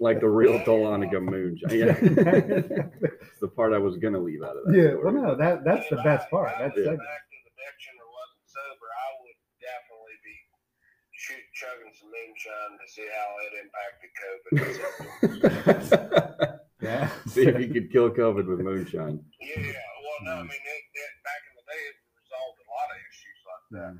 like 0.00 0.20
the 0.20 0.28
real 0.28 0.58
Dahlonega 0.60 1.22
moonshine. 1.22 1.70
Yeah, 1.78 1.92
the 3.40 3.48
part 3.48 3.72
I 3.72 3.78
was 3.78 3.96
gonna 3.96 4.18
leave 4.18 4.42
out 4.42 4.56
of 4.56 4.64
that. 4.66 4.74
yeah, 4.76 4.90
story. 4.90 5.04
well, 5.04 5.14
no, 5.14 5.34
that 5.36 5.64
that's 5.64 5.88
the 5.88 5.96
best 5.96 6.28
part. 6.30 6.52
That's 6.58 6.74
second. 6.76 7.00
active 7.00 7.42
addiction 7.52 7.94
or 8.00 8.08
wasn't 8.12 8.44
sober, 8.44 8.88
I 8.88 9.08
would 9.24 9.38
definitely 9.60 10.16
be 10.24 10.36
shoot 11.12 11.44
chugging 11.60 11.92
some 11.92 12.08
moonshine 12.08 12.72
to 12.80 12.86
see 12.88 13.04
how 13.12 13.28
it 13.44 13.52
impacted 13.60 14.10
COVID. 14.16 14.56
yeah. 16.80 17.12
See 17.28 17.44
if 17.44 17.60
you 17.60 17.68
could 17.68 17.92
kill 17.92 18.08
COVID 18.08 18.48
with 18.48 18.64
moonshine. 18.64 19.20
yeah, 19.36 19.60
well, 19.60 20.20
no, 20.24 20.34
I 20.40 20.48
mean, 20.48 20.56
it, 20.56 20.84
it, 20.96 21.12
back 21.20 21.42
in 21.44 21.60
the 21.60 21.64
day, 21.68 21.82
it 21.92 21.96
resolved 22.16 22.58
a 22.64 22.68
lot 22.72 22.88
of 22.88 22.98
issues 23.04 23.40
like 23.44 23.64
that. 23.76 23.92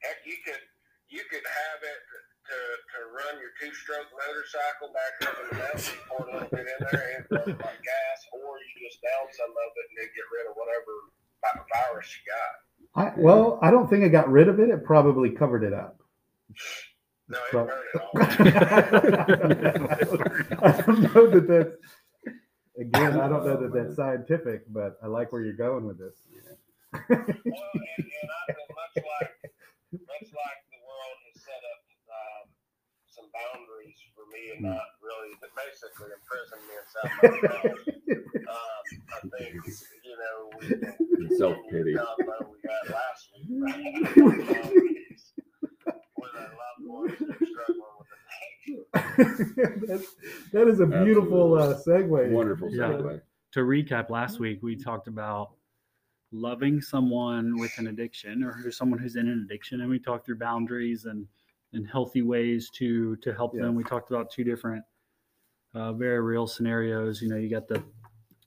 Heck, 0.00 0.24
you 0.24 0.40
could 0.40 0.64
you 1.12 1.20
could 1.28 1.44
have 1.44 1.80
it 1.84 2.00
to, 2.48 2.56
to 2.56 2.98
run 3.12 3.36
your 3.36 3.52
two 3.60 3.68
stroke 3.76 4.08
motorcycle 4.16 4.88
back 4.96 5.14
up 5.28 5.36
in 5.36 5.46
the 5.52 5.56
mountains, 5.60 5.92
you 5.92 6.00
pour 6.08 6.24
a 6.24 6.32
little 6.32 6.48
bit 6.48 6.64
in 6.64 6.80
there 6.88 7.06
and 7.12 7.20
it 7.20 7.28
runs 7.28 7.60
like 7.60 7.80
gas, 7.84 8.18
or 8.32 8.56
you 8.56 8.72
just 8.80 9.04
down 9.04 9.28
some 9.36 9.52
of 9.52 9.70
it 9.76 9.86
and 9.92 9.96
then 10.00 10.08
get 10.16 10.26
rid 10.32 10.48
of 10.48 10.56
whatever 10.56 11.12
virus 11.68 12.08
you 12.16 12.24
got. 12.32 12.52
I, 12.96 13.12
well, 13.20 13.60
I 13.62 13.70
don't 13.70 13.88
think 13.88 14.02
it 14.02 14.10
got 14.10 14.32
rid 14.32 14.48
of 14.48 14.58
it. 14.58 14.72
It 14.72 14.84
probably 14.84 15.30
covered 15.30 15.64
it 15.64 15.72
up. 15.72 16.00
No, 17.32 17.38
it 17.38 17.52
But- 17.52 17.66
burned 17.66 17.96
all. 17.96 18.12
I 20.62 20.70
don't 20.84 21.00
know 21.14 21.26
that 21.30 21.46
that's, 21.48 21.76
again, 22.78 23.12
I 23.20 23.28
don't 23.28 23.46
know 23.46 23.56
that 23.62 23.72
that's 23.72 23.96
scientific, 23.96 24.62
but 24.72 24.98
I 25.02 25.06
like 25.06 25.32
where 25.32 25.42
you're 25.42 25.54
going 25.56 25.86
with 25.86 25.98
this. 25.98 26.16
Well, 26.92 27.00
and, 27.08 27.24
and 27.24 28.28
I 28.28 28.52
think 28.52 28.68
much 28.68 28.96
like 29.00 29.32
much 29.96 30.28
like 30.28 30.60
the 30.68 30.80
world 30.84 31.18
has 31.32 31.40
set 31.40 31.62
up 31.72 31.80
um, 32.12 32.44
some 33.08 33.28
boundaries 33.32 33.96
for 34.12 34.24
me 34.28 34.52
and 34.52 34.60
not 34.68 34.92
really, 35.00 35.32
but 35.40 35.48
basically 35.56 36.12
imprison 36.12 36.60
me 36.68 36.74
inside 36.84 37.08
my. 37.16 37.72
Um, 38.44 38.84
I 39.08 39.24
think 39.40 39.56
you 40.04 40.16
know 40.20 40.36
we 40.60 41.32
Self-pity. 41.38 41.96
continue 41.96 41.96
the 41.96 42.04
combo 42.04 42.52
we 42.52 42.60
had 42.68 42.84
last 42.92 43.22
week. 43.32 43.48
right? 43.56 44.52
Boundaries 44.52 45.32
With 46.92 47.12
our 47.12 47.26
loved 47.28 47.70
ones 47.70 48.08
who 48.66 48.78
are 48.80 48.96
struggling 48.96 49.18
with 49.18 49.40
addiction. 49.80 50.06
That's- 50.52 50.80
a 50.80 51.04
beautiful 51.04 51.54
uh, 51.58 51.74
segue. 51.86 52.30
Wonderful 52.30 52.70
Yeah. 52.74 52.88
segue. 52.92 53.20
to 53.52 53.60
recap 53.60 54.10
last 54.10 54.38
week 54.40 54.62
we 54.62 54.76
talked 54.76 55.08
about 55.08 55.52
loving 56.32 56.80
someone 56.80 57.58
with 57.58 57.76
an 57.78 57.88
addiction 57.88 58.42
or 58.42 58.70
someone 58.70 58.98
who's 58.98 59.16
in 59.16 59.28
an 59.28 59.44
addiction 59.44 59.82
and 59.82 59.90
we 59.90 59.98
talked 59.98 60.24
through 60.24 60.38
boundaries 60.38 61.04
and 61.04 61.26
and 61.74 61.86
healthy 61.88 62.22
ways 62.22 62.70
to 62.70 63.16
to 63.16 63.32
help 63.34 63.52
them 63.54 63.74
we 63.74 63.84
talked 63.84 64.10
about 64.10 64.30
two 64.30 64.42
different 64.44 64.82
uh, 65.74 65.92
very 65.92 66.20
real 66.20 66.46
scenarios 66.46 67.20
you 67.20 67.28
know 67.28 67.36
you 67.36 67.50
got 67.50 67.68
the 67.68 67.82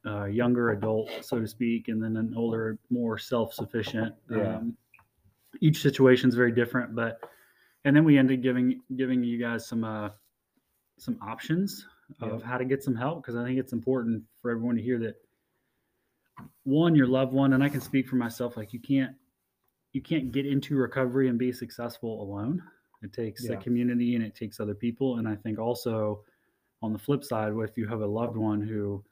uh, 0.07 0.25
younger 0.25 0.71
adult 0.71 1.09
so 1.21 1.39
to 1.39 1.47
speak 1.47 1.87
and 1.87 2.01
then 2.03 2.17
an 2.17 2.33
older 2.35 2.77
more 2.89 3.17
self-sufficient 3.19 4.13
Yeah. 4.31 4.55
um, 4.57 4.75
each 5.61 5.81
situation 5.81 6.29
is 6.29 6.35
very 6.35 6.51
different 6.51 6.95
but 6.95 7.19
and 7.86 7.96
then 7.96 8.04
we 8.04 8.18
ended 8.18 8.44
giving 8.44 8.82
giving 8.98 9.24
you 9.24 9.39
guys 9.39 9.65
some 9.65 9.84
uh 9.84 10.10
some 10.98 11.18
options 11.22 11.86
of 12.22 12.44
how 12.44 12.58
to 12.58 12.65
get 12.65 12.84
some 12.84 12.96
help 12.96 13.22
because 13.22 13.36
I 13.36 13.44
think 13.44 13.58
it's 13.58 13.74
important 13.74 14.24
for 14.42 14.51
everyone 14.51 14.75
to 14.75 14.82
hear 14.82 15.00
that 15.00 15.15
one, 16.63 16.96
your 16.96 17.08
loved 17.08 17.34
one, 17.34 17.54
and 17.54 17.63
I 17.63 17.70
can 17.70 17.82
speak 17.82 18.08
for 18.08 18.18
myself, 18.18 18.58
like 18.58 18.74
you 18.74 18.80
can't 18.80 19.15
you 19.94 20.01
can't 20.01 20.32
get 20.32 20.46
into 20.46 20.75
recovery 20.75 21.30
and 21.30 21.39
be 21.39 21.51
successful 21.51 22.22
alone. 22.22 22.62
It 23.01 23.13
takes 23.13 23.46
a 23.46 23.56
community 23.56 24.15
and 24.15 24.24
it 24.24 24.36
takes 24.36 24.60
other 24.60 24.74
people. 24.74 25.18
And 25.18 25.27
I 25.27 25.36
think 25.36 25.60
also 25.60 26.24
on 26.82 26.92
the 26.92 27.00
flip 27.00 27.24
side, 27.24 27.54
if 27.56 27.77
you 27.77 27.88
have 27.88 28.01
a 28.01 28.06
loved 28.06 28.36
one 28.36 28.62
who 28.62 29.04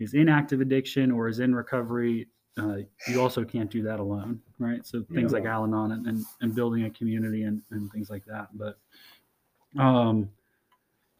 is 0.00 0.14
in 0.14 0.28
active 0.28 0.60
addiction 0.60 1.12
or 1.12 1.28
is 1.28 1.40
in 1.40 1.54
recovery, 1.54 2.26
uh, 2.58 2.78
you 3.08 3.20
also 3.20 3.44
can't 3.44 3.70
do 3.70 3.82
that 3.82 3.98
alone, 4.00 4.40
right? 4.58 4.86
So 4.86 5.02
things 5.12 5.32
Yeah. 5.32 5.38
like 5.38 5.46
Al-Anon 5.48 5.92
and, 5.92 6.06
and, 6.06 6.24
and 6.40 6.54
building 6.54 6.84
a 6.84 6.90
community 6.90 7.44
and, 7.44 7.62
and 7.70 7.90
things 7.90 8.10
like 8.10 8.24
that. 8.26 8.48
But 8.54 8.78
um, 9.78 10.30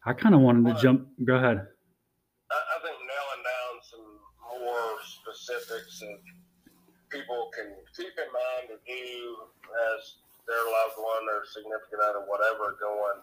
I 0.05 0.13
kind 0.13 0.33
of 0.33 0.41
wanted 0.41 0.73
to 0.73 0.81
jump. 0.81 1.07
Go 1.25 1.35
ahead. 1.35 1.57
I, 2.51 2.55
I 2.55 2.77
think 2.83 2.95
nailing 2.99 3.43
down 3.43 3.73
some 3.83 4.61
more 4.63 4.95
specifics 5.03 6.01
and 6.01 6.19
people 7.09 7.51
can 7.55 7.75
keep 7.95 8.15
in 8.15 8.29
mind 8.31 8.71
or 8.71 8.79
do 8.87 9.35
as 9.91 10.15
their 10.47 10.63
loved 10.63 10.97
one 10.97 11.25
or 11.35 11.43
significant 11.51 11.99
other, 12.05 12.23
whatever, 12.27 12.77
going 12.79 13.19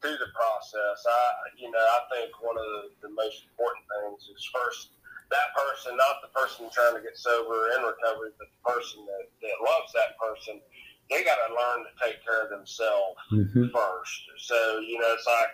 through 0.00 0.18
the 0.18 0.30
process. 0.36 0.98
I, 1.06 1.22
you 1.58 1.70
know, 1.70 1.80
I 1.80 2.00
think 2.14 2.30
one 2.42 2.54
of 2.54 2.66
the, 3.00 3.08
the 3.08 3.12
most 3.14 3.46
important 3.50 3.82
things 3.88 4.30
is 4.30 4.44
first 4.52 4.94
that 5.32 5.50
person, 5.56 5.96
not 5.96 6.20
the 6.20 6.30
person 6.36 6.68
trying 6.68 6.94
to 6.94 7.02
get 7.02 7.16
sober 7.16 7.72
in 7.74 7.80
recovery, 7.82 8.36
but 8.36 8.52
the 8.52 8.62
person 8.62 9.02
that, 9.08 9.26
that 9.40 9.56
loves 9.64 9.90
that 9.96 10.14
person. 10.20 10.60
They 11.10 11.24
got 11.24 11.36
to 11.44 11.50
learn 11.52 11.84
to 11.84 11.92
take 12.00 12.24
care 12.24 12.44
of 12.44 12.48
themselves 12.48 13.18
first. 13.72 14.22
So 14.38 14.78
you 14.78 15.00
know, 15.00 15.12
it's 15.12 15.26
like 15.26 15.52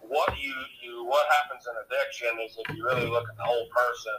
what 0.00 0.30
you 0.38 0.54
you 0.80 1.04
what 1.04 1.26
happens 1.40 1.66
in 1.66 1.74
addiction 1.84 2.32
is 2.44 2.56
if 2.56 2.76
you 2.76 2.84
really 2.84 3.08
look 3.08 3.26
at 3.28 3.36
the 3.36 3.44
whole 3.44 3.68
person, 3.68 4.18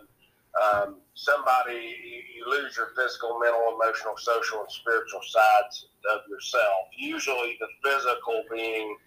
um, 0.57 0.89
somebody 1.13 1.95
you, 2.03 2.21
you 2.35 2.43
lose 2.49 2.75
your 2.77 2.91
physical, 2.95 3.39
mental, 3.39 3.77
emotional, 3.79 4.13
social, 4.17 4.61
and 4.61 4.71
spiritual 4.71 5.21
sides 5.23 5.87
of 6.13 6.21
yourself. 6.29 6.89
Usually, 6.97 7.57
the 7.59 7.69
physical 7.83 8.43
being 8.51 8.97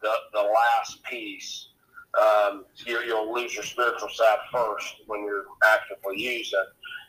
the 0.00 0.12
the 0.32 0.42
last 0.42 1.02
piece. 1.04 1.68
Um, 2.12 2.64
you, 2.84 3.00
you'll 3.06 3.32
lose 3.32 3.54
your 3.54 3.64
spiritual 3.64 4.08
side 4.10 4.38
first 4.52 4.96
when 5.06 5.24
you're 5.24 5.44
actively 5.64 6.20
using. 6.20 6.64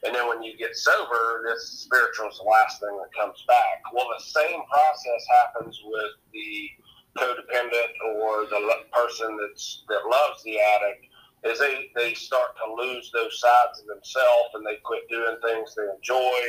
And 0.05 0.15
then 0.15 0.27
when 0.27 0.43
you 0.43 0.57
get 0.57 0.75
sober, 0.75 1.43
this 1.47 1.83
spiritual 1.83 2.29
is 2.29 2.37
the 2.37 2.49
last 2.49 2.79
thing 2.79 2.95
that 2.97 3.11
comes 3.19 3.43
back. 3.47 3.83
Well, 3.93 4.07
the 4.17 4.23
same 4.23 4.61
process 4.71 5.23
happens 5.43 5.81
with 5.83 6.11
the 6.31 6.69
codependent 7.17 7.93
or 8.15 8.45
the 8.45 8.59
person 8.91 9.37
that's 9.37 9.83
that 9.89 10.01
loves 10.09 10.43
the 10.43 10.57
addict 10.59 11.05
is 11.45 11.59
they 11.59 11.91
they 11.95 12.13
start 12.13 12.55
to 12.57 12.73
lose 12.73 13.11
those 13.13 13.39
sides 13.39 13.81
of 13.81 13.87
themselves 13.87 14.49
and 14.55 14.65
they 14.65 14.77
quit 14.83 15.07
doing 15.09 15.37
things 15.43 15.75
they 15.75 15.83
enjoy. 15.83 16.41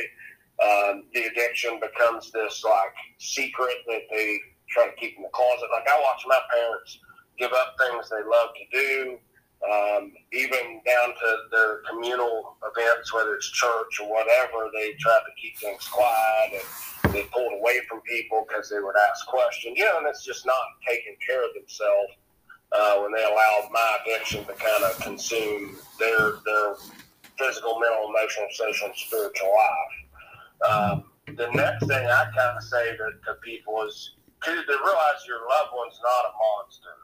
Um, 0.63 1.03
the 1.13 1.25
addiction 1.25 1.79
becomes 1.79 2.31
this 2.31 2.63
like 2.63 2.95
secret 3.19 3.75
that 3.87 4.01
they 4.11 4.39
try 4.69 4.87
to 4.87 4.95
keep 4.95 5.17
in 5.17 5.23
the 5.23 5.29
closet. 5.29 5.67
Like 5.71 5.87
I 5.87 5.99
watch 5.99 6.23
my 6.27 6.39
parents 6.49 6.99
give 7.37 7.51
up 7.51 7.75
things 7.79 8.09
they 8.09 8.23
love 8.23 8.49
to 8.55 8.65
do, 8.71 9.17
um, 9.65 10.13
even 10.31 10.81
down 10.85 11.09
to 11.09 11.37
their 11.51 11.81
communal 11.89 12.57
events, 12.63 13.13
whether 13.13 13.35
it's 13.35 13.49
church 13.51 13.99
or 14.01 14.09
whatever. 14.09 14.69
They 14.73 14.93
try 14.99 15.17
to 15.19 15.41
keep 15.41 15.57
things 15.57 15.87
quiet 15.87 16.63
and 17.03 17.13
they 17.13 17.23
pulled 17.33 17.53
away 17.59 17.79
from 17.89 18.01
people 18.01 18.45
because 18.47 18.69
they 18.69 18.79
would 18.79 18.95
ask 19.09 19.25
questions. 19.27 19.77
You 19.77 19.85
know, 19.85 19.99
and 19.99 20.07
it's 20.07 20.23
just 20.23 20.45
not 20.45 20.63
taking 20.87 21.15
care 21.25 21.43
of 21.47 21.53
themselves 21.53 22.13
uh, 22.71 22.95
when 23.01 23.13
they 23.13 23.23
allowed 23.23 23.69
my 23.71 23.97
addiction 24.01 24.45
to 24.45 24.53
kind 24.53 24.83
of 24.83 24.99
consume 24.99 25.77
their 25.99 26.33
their 26.45 26.75
physical, 27.37 27.79
mental, 27.79 28.09
emotional, 28.09 28.47
social, 28.51 28.87
and 28.87 28.95
spiritual 28.95 29.51
life. 29.51 30.71
Um, 30.71 31.03
the 31.35 31.49
next 31.53 31.85
thing 31.85 32.05
I 32.05 32.25
kind 32.35 32.57
of 32.57 32.63
say 32.63 32.95
to, 32.95 33.11
to 33.25 33.33
people 33.41 33.83
is 33.83 34.15
to, 34.43 34.51
realize 34.51 35.25
your 35.27 35.41
loved 35.49 35.71
one's 35.75 35.99
not 36.03 36.29
a 36.29 36.33
monster. 36.37 36.95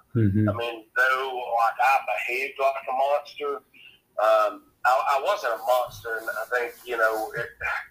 I 0.50 0.54
mean, 0.54 0.86
though, 0.96 1.44
like 1.58 1.80
I 1.80 1.96
behaved 2.08 2.60
like 2.60 2.84
a 2.84 2.94
monster, 2.94 3.56
um, 4.20 4.64
I, 4.86 5.18
I 5.18 5.22
wasn't 5.24 5.54
a 5.54 5.58
monster, 5.58 6.18
and 6.20 6.28
I 6.30 6.46
think 6.50 6.74
you 6.86 6.98
know, 6.98 7.32
it, 7.38 7.48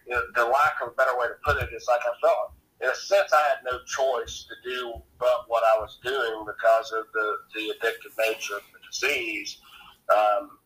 it, 0.06 0.24
the 0.34 0.44
lack 0.44 0.76
of 0.82 0.88
a 0.88 0.94
better 0.96 1.16
way 1.18 1.28
to 1.28 1.38
put 1.44 1.62
it 1.62 1.70
is 1.74 1.86
like 1.88 2.00
I 2.00 2.12
felt, 2.20 2.52
in 2.82 2.88
a 2.88 2.94
sense, 2.94 3.32
I 3.32 3.42
had 3.48 3.64
no 3.64 3.78
choice 3.86 4.46
to 4.48 4.54
do 4.68 4.94
but 5.18 5.44
what 5.48 5.62
I 5.76 5.80
was 5.80 5.98
doing 6.04 6.44
because 6.46 6.92
of 6.92 7.06
the 7.14 7.36
the 7.54 7.74
addictive 7.74 8.16
nature 8.18 8.56
of 8.56 8.62
the 8.72 8.80
disease, 8.90 9.60
um, 10.10 10.58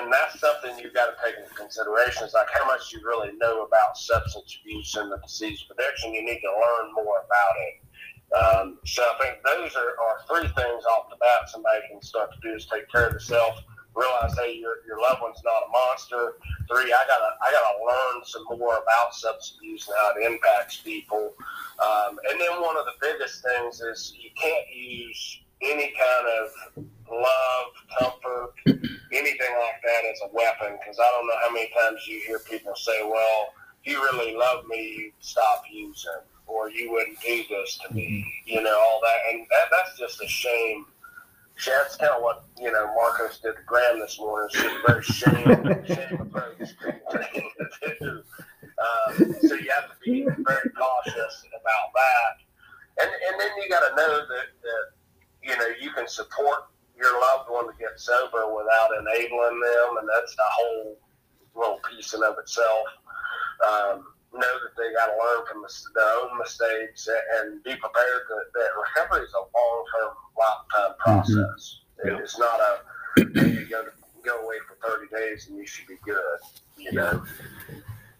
and, 0.00 0.12
that's 0.12 0.40
something 0.40 0.78
you've 0.78 0.94
got 0.94 1.06
to 1.06 1.16
take 1.24 1.36
into 1.36 1.54
consideration. 1.54 2.24
Is 2.24 2.34
like 2.34 2.48
how 2.52 2.66
much 2.66 2.92
you 2.92 3.00
really 3.04 3.32
know 3.38 3.64
about 3.64 3.96
substance 3.96 4.58
abuse 4.60 4.94
and 4.96 5.12
the 5.12 5.18
disease 5.18 5.64
of 5.68 5.76
addiction. 5.76 6.14
You 6.14 6.24
need 6.24 6.40
to 6.40 6.52
learn 6.52 6.94
more 6.94 7.24
about 7.24 7.54
it. 7.68 7.87
Um, 8.36 8.78
so 8.84 9.02
I 9.02 9.14
think 9.22 9.38
those 9.44 9.74
are, 9.76 9.96
are 9.96 10.20
three 10.28 10.48
things 10.52 10.84
off 10.84 11.08
the 11.08 11.16
bat 11.16 11.48
somebody 11.48 11.80
can 11.90 12.02
start 12.02 12.30
to 12.32 12.38
do 12.42 12.54
is 12.54 12.66
take 12.66 12.90
care 12.90 13.06
of 13.06 13.12
themselves, 13.12 13.62
realize 13.94 14.36
hey 14.36 14.54
your, 14.60 14.84
your 14.86 15.00
loved 15.00 15.22
one's 15.22 15.40
not 15.44 15.64
a 15.64 15.70
monster. 15.72 16.36
Three, 16.68 16.92
I 16.92 17.04
gotta 17.08 17.30
I 17.40 17.48
gotta 17.50 17.74
learn 17.80 18.24
some 18.24 18.44
more 18.58 18.76
about 18.76 19.14
substance 19.14 19.56
abuse 19.58 19.88
and 19.88 19.96
how 19.96 20.12
it 20.20 20.32
impacts 20.32 20.78
people. 20.78 21.32
Um, 21.80 22.18
and 22.30 22.40
then 22.40 22.60
one 22.60 22.76
of 22.76 22.84
the 22.84 22.96
biggest 23.00 23.42
things 23.42 23.80
is 23.80 24.12
you 24.20 24.30
can't 24.36 24.66
use 24.74 25.40
any 25.62 25.92
kind 25.96 26.26
of 26.28 26.84
love, 27.10 27.66
comfort, 27.98 28.52
anything 29.12 29.54
like 29.56 29.80
that 29.82 30.04
as 30.12 30.20
a 30.24 30.34
weapon 30.34 30.78
because 30.78 30.98
I 31.00 31.10
don't 31.16 31.26
know 31.26 31.34
how 31.42 31.52
many 31.52 31.70
times 31.72 32.06
you 32.06 32.20
hear 32.26 32.38
people 32.40 32.74
say, 32.76 33.02
well, 33.02 33.48
if 33.82 33.90
you 33.90 34.02
really 34.02 34.36
love 34.36 34.66
me, 34.66 35.12
stop 35.20 35.62
using 35.72 36.12
or 36.58 36.70
you 36.70 36.90
wouldn't 36.90 37.20
do 37.20 37.42
this 37.48 37.78
to 37.86 37.94
me, 37.94 38.26
you 38.44 38.60
know, 38.60 38.76
all 38.76 39.00
that. 39.02 39.32
And 39.32 39.46
that, 39.50 39.68
that's 39.70 39.98
just 39.98 40.22
a 40.22 40.26
shame. 40.26 40.86
See, 41.56 41.70
That's 41.70 41.96
kind 41.96 42.12
of 42.12 42.22
what, 42.22 42.44
you 42.60 42.70
know, 42.70 42.86
Marcos 42.94 43.38
did 43.38 43.54
to 43.54 43.62
Graham 43.66 44.00
this 44.00 44.18
morning. 44.18 44.48
It's 44.52 44.62
just 44.62 44.76
a 44.76 44.82
very 44.86 45.02
shame, 45.02 45.84
shame 45.86 46.20
approach 46.20 46.58
to 46.58 47.94
do. 48.00 48.22
Um, 48.62 49.34
so 49.40 49.54
you 49.54 49.70
have 49.70 49.90
to 49.90 49.96
be 50.04 50.22
very 50.22 50.70
cautious 50.70 51.44
about 51.48 51.90
that. 51.94 53.02
And, 53.02 53.10
and 53.10 53.40
then 53.40 53.50
you 53.62 53.68
got 53.68 53.88
to 53.88 53.96
know 53.96 54.18
that, 54.18 54.46
that, 54.62 54.84
you 55.42 55.56
know, 55.56 55.68
you 55.80 55.90
can 55.92 56.06
support 56.08 56.68
your 56.96 57.20
loved 57.20 57.50
one 57.50 57.66
to 57.66 57.72
get 57.78 57.98
sober 57.98 58.54
without 58.54 58.90
enabling 58.98 59.60
them. 59.60 59.96
And 60.00 60.08
that's 60.14 60.34
a 60.34 60.50
whole 60.52 60.98
little 61.56 61.80
piece 61.90 62.14
in 62.14 62.22
of 62.22 62.36
itself. 62.38 62.86
Um, 63.66 64.04
know 64.32 64.40
that 64.40 64.74
they 64.76 64.92
got 64.94 65.06
to 65.06 65.12
learn 65.12 65.46
from 65.46 65.64
their 65.94 66.10
own 66.22 66.38
mistakes 66.38 67.08
and, 67.08 67.62
be 67.62 67.70
prepared 67.76 68.22
that, 68.28 68.44
that 68.54 68.68
recovery 68.76 69.24
is 69.24 69.32
a 69.34 69.44
long 69.56 69.84
term, 69.94 70.14
lifetime 70.38 70.94
mm-hmm. 70.94 71.42
process. 71.42 71.80
Yeah. 72.04 72.18
It's 72.18 72.38
not 72.38 72.60
a 72.60 72.80
you 73.18 73.66
go 73.68 73.84
to, 73.84 73.90
go 74.24 74.44
away 74.44 74.56
for 74.66 74.76
thirty 74.86 75.06
days 75.14 75.48
and 75.48 75.58
you 75.58 75.66
should 75.66 75.86
be 75.88 75.96
good. 76.04 76.38
You 76.76 76.92
know, 76.92 77.24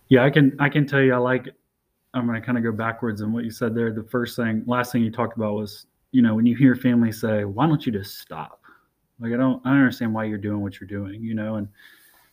Yeah, 0.08 0.24
I 0.24 0.30
can 0.30 0.56
I 0.58 0.68
can 0.68 0.86
tell 0.86 1.00
you 1.00 1.14
I 1.14 1.18
like 1.18 1.48
I'm 2.14 2.26
gonna 2.26 2.40
kind 2.40 2.58
of 2.58 2.64
go 2.64 2.72
backwards 2.72 3.20
in 3.20 3.32
what 3.32 3.44
you 3.44 3.50
said 3.50 3.74
there. 3.74 3.92
The 3.92 4.02
first 4.02 4.34
thing 4.34 4.64
last 4.66 4.90
thing 4.90 5.02
you 5.02 5.12
talked 5.12 5.36
about 5.36 5.54
was 5.54 5.86
you 6.12 6.22
know, 6.22 6.34
when 6.34 6.46
you 6.46 6.56
hear 6.56 6.74
families 6.74 7.20
say, 7.20 7.44
"Why 7.44 7.66
don't 7.66 7.84
you 7.84 7.92
just 7.92 8.18
stop?" 8.18 8.62
Like 9.20 9.32
I 9.32 9.36
don't, 9.36 9.64
I 9.64 9.70
don't 9.70 9.78
understand 9.78 10.14
why 10.14 10.24
you're 10.24 10.38
doing 10.38 10.60
what 10.60 10.80
you're 10.80 10.88
doing, 10.88 11.22
you 11.22 11.34
know. 11.34 11.56
And 11.56 11.68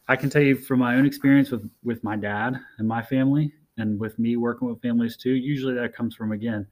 I 0.07 0.15
can 0.15 0.29
tell 0.29 0.41
you 0.41 0.55
from 0.55 0.79
my 0.79 0.95
own 0.95 1.05
experience 1.05 1.51
with 1.51 1.69
with 1.83 2.03
my 2.03 2.15
dad 2.15 2.59
and 2.77 2.87
my 2.87 3.01
family, 3.01 3.53
and 3.77 3.99
with 3.99 4.17
me 4.19 4.37
working 4.37 4.67
with 4.67 4.81
families 4.81 5.17
too. 5.17 5.31
Usually 5.31 5.73
that 5.73 5.95
comes 5.95 6.15
from 6.15 6.31
again, 6.31 6.65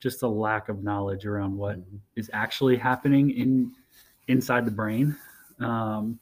just 0.00 0.22
a 0.22 0.28
lack 0.28 0.68
of 0.68 0.82
knowledge 0.82 1.26
around 1.26 1.56
what 1.56 1.78
is 2.16 2.30
actually 2.32 2.76
happening 2.76 3.30
in 3.30 3.72
inside 4.28 4.64
the 4.66 4.70
brain, 4.70 5.16
um, 5.60 6.18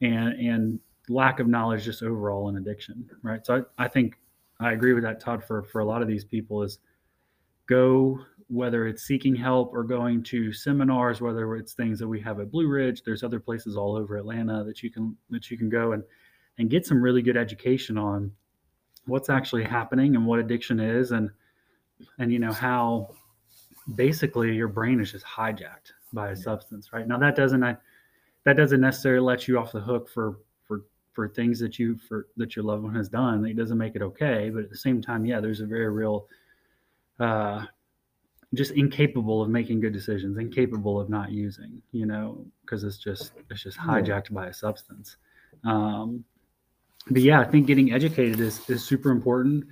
and 0.00 0.34
and 0.34 0.80
lack 1.08 1.40
of 1.40 1.46
knowledge 1.46 1.84
just 1.84 2.02
overall 2.02 2.48
in 2.48 2.56
addiction, 2.56 3.08
right? 3.22 3.44
So 3.44 3.64
I, 3.78 3.84
I 3.84 3.88
think 3.88 4.18
I 4.60 4.72
agree 4.72 4.92
with 4.92 5.04
that, 5.04 5.20
Todd. 5.20 5.42
For 5.44 5.62
for 5.62 5.80
a 5.80 5.84
lot 5.84 6.02
of 6.02 6.08
these 6.08 6.24
people, 6.24 6.62
is 6.62 6.78
go 7.66 8.18
whether 8.48 8.86
it's 8.86 9.04
seeking 9.04 9.34
help 9.34 9.72
or 9.72 9.82
going 9.82 10.22
to 10.22 10.52
seminars, 10.52 11.22
whether 11.22 11.56
it's 11.56 11.72
things 11.72 11.98
that 11.98 12.06
we 12.06 12.20
have 12.20 12.38
at 12.38 12.50
Blue 12.50 12.68
Ridge. 12.68 13.02
There's 13.02 13.22
other 13.22 13.40
places 13.40 13.76
all 13.76 13.96
over 13.96 14.16
Atlanta 14.16 14.62
that 14.64 14.82
you 14.82 14.90
can 14.90 15.16
that 15.30 15.50
you 15.50 15.56
can 15.56 15.70
go 15.70 15.92
and 15.92 16.02
and 16.58 16.68
get 16.68 16.84
some 16.84 17.00
really 17.00 17.22
good 17.22 17.36
education 17.36 17.96
on 17.96 18.30
what's 19.06 19.28
actually 19.28 19.64
happening 19.64 20.14
and 20.16 20.26
what 20.26 20.38
addiction 20.38 20.80
is 20.80 21.12
and 21.12 21.30
and 22.18 22.32
you 22.32 22.38
know 22.38 22.52
how 22.52 23.08
basically 23.94 24.54
your 24.54 24.68
brain 24.68 25.00
is 25.00 25.12
just 25.12 25.24
hijacked 25.24 25.92
by 26.12 26.30
a 26.30 26.36
substance 26.36 26.92
right? 26.92 27.06
Now 27.06 27.18
that 27.18 27.36
doesn't 27.36 27.62
I, 27.62 27.76
that 28.44 28.56
doesn't 28.56 28.80
necessarily 28.80 29.24
let 29.24 29.48
you 29.48 29.58
off 29.58 29.72
the 29.72 29.80
hook 29.80 30.08
for 30.08 30.38
for 30.66 30.82
for 31.12 31.28
things 31.28 31.58
that 31.60 31.78
you 31.78 31.98
for 32.08 32.28
that 32.36 32.56
your 32.56 32.64
loved 32.64 32.84
one 32.84 32.94
has 32.94 33.08
done. 33.08 33.44
It 33.44 33.56
doesn't 33.56 33.78
make 33.78 33.96
it 33.96 34.02
okay 34.02 34.50
but 34.50 34.64
at 34.64 34.70
the 34.70 34.76
same 34.76 35.00
time 35.02 35.24
yeah 35.24 35.40
there's 35.40 35.60
a 35.60 35.66
very 35.66 35.90
real 35.90 36.26
uh 37.18 37.64
just 38.54 38.72
incapable 38.72 39.40
of 39.40 39.48
making 39.48 39.80
good 39.80 39.94
decisions 39.94 40.36
incapable 40.36 41.00
of 41.00 41.08
not 41.08 41.30
using 41.30 41.80
you 41.92 42.04
know 42.04 42.44
because 42.60 42.84
it's 42.84 42.98
just 42.98 43.32
it's 43.50 43.62
just 43.62 43.78
hijacked 43.78 44.32
by 44.32 44.46
a 44.46 44.52
substance. 44.52 45.16
Um 45.64 46.24
but 47.10 47.22
yeah 47.22 47.40
i 47.40 47.44
think 47.44 47.66
getting 47.66 47.92
educated 47.92 48.40
is 48.40 48.68
is 48.68 48.84
super 48.84 49.10
important. 49.10 49.64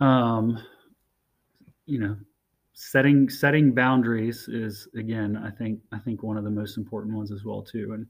Um 0.00 0.58
you 1.86 1.98
know 1.98 2.16
setting 2.74 3.28
setting 3.28 3.72
boundaries 3.72 4.48
is 4.48 4.88
again 4.96 5.36
i 5.36 5.50
think 5.50 5.80
i 5.92 5.98
think 5.98 6.22
one 6.22 6.36
of 6.36 6.44
the 6.44 6.50
most 6.50 6.76
important 6.76 7.14
ones 7.14 7.30
as 7.32 7.44
well 7.44 7.62
too. 7.62 7.92
And 7.94 8.06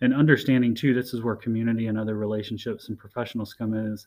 and 0.00 0.14
understanding 0.14 0.74
too 0.74 0.94
this 0.94 1.12
is 1.14 1.22
where 1.22 1.34
community 1.34 1.88
and 1.88 1.98
other 1.98 2.16
relationships 2.16 2.88
and 2.88 2.98
professionals 2.98 3.54
come 3.54 3.74
in 3.74 3.92
is 3.92 4.06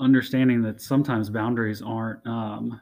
understanding 0.00 0.62
that 0.62 0.80
sometimes 0.80 1.30
boundaries 1.30 1.82
aren't 1.82 2.24
um 2.26 2.80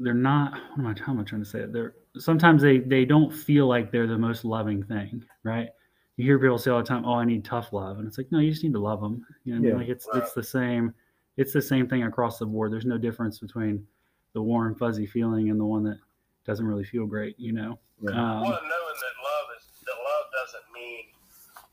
they're 0.00 0.14
not 0.14 0.52
what 0.52 0.78
am 0.78 0.86
i 0.86 0.94
how 1.00 1.12
am 1.12 1.20
i 1.20 1.24
trying 1.24 1.42
to 1.42 1.48
say 1.48 1.60
it? 1.60 1.72
They're 1.72 1.94
sometimes 2.18 2.62
they 2.62 2.78
they 2.78 3.04
don't 3.04 3.32
feel 3.32 3.66
like 3.66 3.90
they're 3.90 4.06
the 4.06 4.18
most 4.18 4.44
loving 4.44 4.82
thing 4.82 5.24
right 5.42 5.68
you 6.16 6.24
hear 6.24 6.38
people 6.38 6.58
say 6.58 6.70
all 6.70 6.78
the 6.78 6.84
time 6.86 7.04
oh 7.04 7.14
i 7.14 7.24
need 7.24 7.44
tough 7.44 7.72
love 7.72 7.98
and 7.98 8.06
it's 8.06 8.18
like 8.18 8.30
no 8.30 8.38
you 8.38 8.50
just 8.50 8.62
need 8.62 8.72
to 8.72 8.78
love 8.78 9.00
them 9.00 9.26
you 9.44 9.54
know 9.54 9.60
what 9.60 9.66
I 9.66 9.70
mean? 9.70 9.80
like 9.80 9.88
it's 9.88 10.06
it's 10.14 10.32
the 10.32 10.42
same 10.42 10.94
it's 11.36 11.52
the 11.52 11.60
same 11.62 11.88
thing 11.88 12.04
across 12.04 12.38
the 12.38 12.46
board. 12.46 12.72
There's 12.72 12.86
no 12.86 12.96
difference 12.96 13.40
between 13.40 13.84
the 14.34 14.42
warm, 14.42 14.76
fuzzy 14.76 15.04
feeling 15.04 15.50
and 15.50 15.58
the 15.58 15.64
one 15.64 15.82
that 15.82 15.98
doesn't 16.46 16.64
really 16.64 16.84
feel 16.84 17.06
great, 17.06 17.34
you 17.40 17.50
know? 17.50 17.76
Yeah. 18.00 18.10
Um, 18.14 18.40
well, 18.42 18.54
knowing 18.54 18.98
that 19.02 19.16
love 19.18 19.46
is 19.58 19.66
that 19.82 19.98
love 19.98 20.26
doesn't 20.30 20.66
mean 20.72 21.04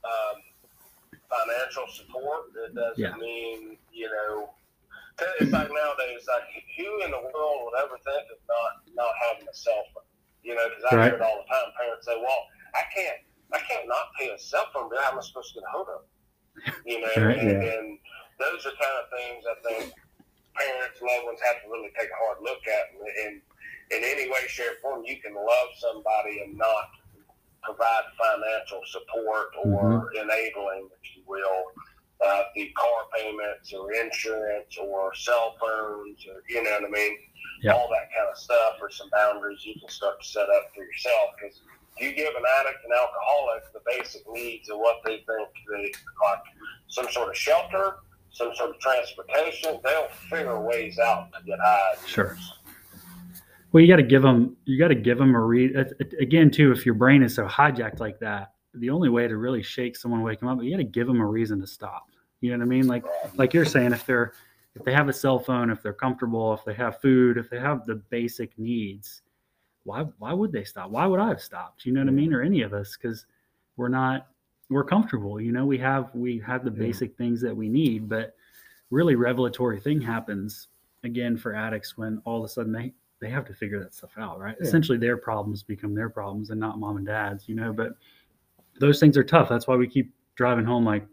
um, 0.01 0.37
financial 1.29 1.85
support. 1.93 2.49
It 2.65 2.73
doesn't 2.73 2.97
Yeah. 2.97 3.15
mean 3.17 3.77
you 3.93 4.09
know. 4.09 4.49
It's 5.39 5.51
like 5.53 5.69
nowadays, 5.69 6.25
like 6.27 6.49
who 6.77 7.03
in 7.05 7.11
the 7.11 7.21
world 7.21 7.61
would 7.69 7.77
ever 7.85 7.97
think 8.01 8.25
of 8.33 8.39
not 8.49 8.81
not 8.95 9.13
having 9.29 9.47
a 9.47 9.53
cell 9.53 9.83
phone? 9.93 10.03
You 10.41 10.55
know, 10.55 10.69
because 10.69 10.85
I 10.91 10.95
Right. 10.95 11.05
hear 11.13 11.15
it 11.17 11.21
all 11.21 11.37
the 11.45 11.53
time. 11.53 11.71
Parents 11.77 12.05
say, 12.07 12.17
"Well, 12.17 12.41
I 12.73 12.81
can't, 12.95 13.21
I 13.53 13.59
can't 13.59 13.87
not 13.87 14.11
pay 14.19 14.29
a 14.29 14.39
cell 14.39 14.67
phone 14.73 14.89
bill. 14.89 15.01
How 15.01 15.11
am 15.11 15.19
I 15.19 15.21
supposed 15.21 15.53
to 15.53 15.59
get 15.59 15.67
a 15.67 15.71
hold 15.71 15.87
of?" 15.89 16.01
You 16.85 17.01
know, 17.01 17.07
Right. 17.27 17.37
and, 17.39 17.63
Yeah. 17.63 17.73
and 17.79 17.99
those 18.39 18.65
are 18.65 18.71
kind 18.71 18.97
of 19.03 19.09
things 19.17 19.45
I 19.45 19.55
think 19.67 19.93
parents, 20.55 21.01
loved 21.01 21.25
ones 21.25 21.39
have 21.45 21.61
to 21.63 21.69
really 21.69 21.91
take 21.97 22.09
a 22.11 22.15
hard 22.15 22.37
look 22.41 22.67
at. 22.67 22.91
And, 22.91 23.07
and 23.25 23.41
in 23.91 24.03
any 24.03 24.29
way, 24.29 24.47
shape, 24.47 24.71
or 24.83 24.95
form, 24.95 25.05
you 25.05 25.21
can 25.21 25.33
love 25.33 25.69
somebody 25.77 26.41
and 26.41 26.57
not 26.57 26.89
provide 27.63 28.03
financial 28.17 28.81
support 28.85 29.49
or 29.63 30.11
enabling, 30.13 30.89
if 31.01 31.15
you 31.15 31.23
will, 31.25 31.63
uh, 32.25 32.43
the 32.55 32.69
car 32.75 33.05
payments 33.15 33.73
or 33.73 33.93
insurance 33.93 34.77
or 34.77 35.13
cell 35.15 35.55
phones 35.59 36.25
or 36.27 36.43
you 36.49 36.61
know 36.63 36.71
what 36.71 36.85
I 36.85 36.89
mean, 36.89 37.17
Yeah. 37.61 37.73
all 37.73 37.87
that 37.89 38.11
kind 38.13 38.29
of 38.29 38.37
stuff 38.37 38.77
or 38.81 38.89
some 38.89 39.09
boundaries 39.11 39.65
you 39.65 39.79
can 39.79 39.89
start 39.89 40.21
to 40.21 40.27
set 40.27 40.49
up 40.49 40.73
for 40.75 40.83
yourself 40.83 41.31
because. 41.39 41.61
You 41.99 42.15
give 42.15 42.33
an 42.35 42.43
addict 42.59 42.83
and 42.83 42.93
alcoholic 42.93 43.73
the 43.73 43.81
basic 43.85 44.23
needs 44.31 44.69
of 44.69 44.77
what 44.77 45.01
they 45.05 45.17
think 45.17 45.49
they 45.69 45.91
like, 46.23 46.39
some 46.87 47.07
sort 47.11 47.29
of 47.29 47.37
shelter, 47.37 47.97
some 48.31 48.53
sort 48.55 48.71
of 48.71 48.79
transportation, 48.79 49.79
they'll 49.83 50.07
figure 50.29 50.59
ways 50.59 50.97
out 50.99 51.31
to 51.33 51.43
get 51.45 51.59
high. 51.59 51.95
Sure. 52.07 52.37
Well, 53.71 53.81
you 53.81 53.87
got 53.87 53.97
to 53.97 54.03
give 54.03 54.21
them, 54.21 54.57
you 54.65 54.79
got 54.79 54.89
to 54.89 54.95
give 54.95 55.17
them 55.17 55.35
a 55.35 55.39
read. 55.39 55.75
Again, 56.19 56.49
too, 56.51 56.71
if 56.71 56.85
your 56.85 56.95
brain 56.95 57.23
is 57.23 57.35
so 57.35 57.45
hijacked 57.45 57.99
like 57.99 58.19
that, 58.19 58.53
the 58.73 58.89
only 58.89 59.09
way 59.09 59.27
to 59.27 59.37
really 59.37 59.61
shake 59.61 59.95
someone, 59.95 60.23
wake 60.23 60.39
them 60.39 60.49
up, 60.49 60.61
you 60.61 60.71
got 60.71 60.77
to 60.77 60.83
give 60.83 61.07
them 61.07 61.19
a 61.19 61.25
reason 61.25 61.59
to 61.61 61.67
stop. 61.67 62.07
You 62.41 62.51
know 62.51 62.57
what 62.57 62.63
I 62.63 62.67
mean? 62.67 62.87
Like, 62.87 63.05
like 63.35 63.53
you're 63.53 63.65
saying, 63.65 63.91
if 63.93 64.05
they're, 64.05 64.33
if 64.75 64.83
they 64.83 64.93
have 64.93 65.09
a 65.09 65.13
cell 65.13 65.37
phone, 65.37 65.69
if 65.69 65.83
they're 65.83 65.93
comfortable, 65.93 66.53
if 66.53 66.63
they 66.65 66.73
have 66.73 67.01
food, 67.01 67.37
if 67.37 67.49
they 67.49 67.59
have 67.59 67.85
the 67.85 67.95
basic 67.95 68.57
needs, 68.57 69.21
why, 69.83 70.01
why 70.19 70.33
would 70.33 70.51
they 70.51 70.63
stop? 70.63 70.89
Why 70.91 71.05
would 71.05 71.19
I 71.19 71.27
have 71.29 71.41
stopped? 71.41 71.85
You 71.85 71.91
know 71.93 72.01
what 72.01 72.07
I 72.09 72.11
mean? 72.11 72.33
Or 72.33 72.41
any 72.41 72.61
of 72.61 72.73
us, 72.73 72.97
because 72.97 73.25
we're 73.77 73.87
not, 73.89 74.27
we're 74.69 74.83
comfortable. 74.83 75.41
You 75.41 75.51
know, 75.51 75.65
we 75.65 75.77
have, 75.79 76.13
we 76.13 76.39
have 76.39 76.63
the 76.63 76.71
Yeah. 76.71 76.77
basic 76.79 77.17
things 77.17 77.41
that 77.41 77.55
we 77.55 77.67
need, 77.67 78.07
but 78.07 78.35
really 78.91 79.15
revelatory 79.15 79.79
thing 79.79 79.99
happens 80.01 80.67
again 81.03 81.37
for 81.37 81.55
addicts 81.55 81.97
when 81.97 82.21
all 82.25 82.39
of 82.39 82.45
a 82.45 82.47
sudden 82.47 82.71
they 82.71 82.93
they 83.19 83.29
have 83.29 83.45
to 83.45 83.53
figure 83.53 83.79
that 83.79 83.93
stuff 83.93 84.11
out 84.17 84.39
right 84.39 84.55
Yeah. 84.59 84.67
essentially 84.67 84.97
their 84.97 85.17
problems 85.17 85.63
become 85.63 85.95
their 85.95 86.09
problems 86.09 86.49
and 86.51 86.59
not 86.59 86.77
mom 86.77 86.97
and 86.97 87.05
dad's 87.07 87.47
you 87.49 87.55
know 87.55 87.71
but 87.73 87.93
those 88.79 88.99
things 88.99 89.17
are 89.17 89.23
tough 89.23 89.49
that's 89.49 89.67
why 89.67 89.75
we 89.75 89.87
keep 89.87 90.13
driving 90.35 90.65
home 90.65 90.85
like 90.85 91.07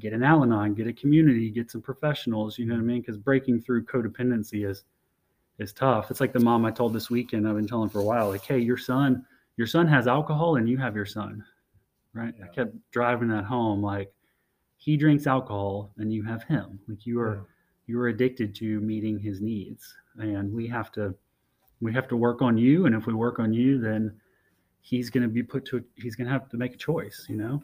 get 0.00 0.12
an 0.12 0.22
al-anon 0.22 0.74
get 0.74 0.86
a 0.86 0.92
community 0.92 1.48
get 1.48 1.70
some 1.70 1.80
professionals 1.80 2.58
you 2.58 2.66
know 2.66 2.74
what 2.74 2.80
i 2.80 2.84
mean 2.84 3.00
because 3.00 3.16
breaking 3.16 3.60
through 3.60 3.84
codependency 3.84 4.68
is 4.68 4.84
is 5.58 5.72
tough. 5.72 6.10
It's 6.10 6.20
like 6.20 6.32
the 6.32 6.40
mom 6.40 6.64
i 6.64 6.70
told 6.70 6.92
this 6.92 7.10
weekend 7.10 7.48
i've 7.48 7.56
been 7.56 7.66
telling 7.66 7.88
for 7.88 8.00
a 8.00 8.04
while 8.04 8.28
like 8.28 8.44
hey 8.44 8.58
your 8.58 8.76
son 8.76 9.24
your 9.56 9.66
son 9.66 9.86
has 9.86 10.06
alcohol 10.06 10.56
and 10.56 10.68
you 10.68 10.76
have 10.78 10.94
your 10.94 11.06
son 11.06 11.42
right? 12.12 12.34
I 12.42 12.46
kept 12.48 12.74
driving 12.90 13.28
that 13.28 13.44
home 13.44 13.82
like 13.82 14.10
he 14.78 14.96
drinks 14.96 15.26
alcohol 15.26 15.92
and 15.98 16.10
you 16.12 16.22
have 16.22 16.42
him. 16.44 16.78
Like 16.88 17.04
you 17.04 17.20
are 17.20 17.34
Yeah. 17.36 17.42
you're 17.86 18.08
addicted 18.08 18.54
to 18.56 18.80
meeting 18.80 19.18
his 19.18 19.40
needs 19.40 19.94
and 20.18 20.52
we 20.52 20.66
have 20.68 20.90
to 20.92 21.14
we 21.80 21.92
have 21.92 22.08
to 22.08 22.16
work 22.16 22.40
on 22.42 22.56
you 22.56 22.86
and 22.86 22.94
if 22.94 23.06
we 23.06 23.12
work 23.12 23.38
on 23.38 23.52
you 23.52 23.78
then 23.78 24.14
he's 24.80 25.10
going 25.10 25.22
to 25.22 25.28
be 25.28 25.42
put 25.42 25.64
to 25.66 25.84
he's 25.96 26.16
going 26.16 26.26
to 26.26 26.32
have 26.32 26.48
to 26.48 26.56
make 26.56 26.74
a 26.74 26.78
choice 26.78 27.26
you 27.28 27.36
know? 27.36 27.62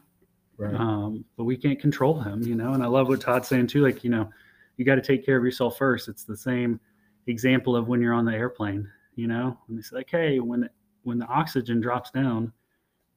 Right. 0.59 0.74
um, 0.74 1.24
but 1.37 1.44
we 1.44 1.57
can't 1.57 1.81
control 1.81 2.20
him 2.20 2.42
you 2.42 2.55
know? 2.55 2.74
And 2.74 2.83
i 2.83 2.87
love 2.87 3.09
what 3.09 3.20
todd's 3.22 3.48
saying 3.48 3.68
too 3.68 3.83
like 3.83 4.05
you 4.05 4.11
know 4.11 4.28
you 4.76 4.85
got 4.85 4.94
to 4.96 5.02
take 5.02 5.24
care 5.24 5.37
of 5.37 5.44
yourself 5.44 5.76
first. 5.76 6.09
It's 6.09 6.24
the 6.24 6.37
same 6.37 6.81
example 7.26 7.76
of 7.76 7.88
when 7.88 8.00
you're 8.00 8.12
on 8.14 8.24
the 8.24 8.32
airplane 8.32 8.88
you 9.14 9.26
know 9.26 9.56
and 9.68 9.78
they 9.78 9.82
say 9.82 9.96
like 9.96 10.11
hey 10.11 10.40
when 10.40 10.61
the, 10.61 10.70
when 11.04 11.18
the 11.18 11.26
oxygen 11.26 11.80
drops 11.80 12.11
down 12.11 12.52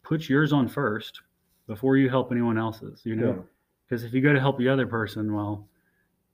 put 0.03 0.29
yours 0.29 0.53
on 0.53 0.67
first 0.67 1.21
before 1.67 1.97
you 1.97 2.09
help 2.09 2.31
anyone 2.31 2.57
else's 2.57 3.01
you 3.03 3.15
know 3.15 3.27
Yeah. 3.27 3.41
because 3.87 4.03
if 4.03 4.13
you 4.13 4.21
go 4.21 4.33
to 4.33 4.39
help 4.39 4.57
the 4.57 4.69
other 4.69 4.85
person 4.87 5.33
well 5.33 5.67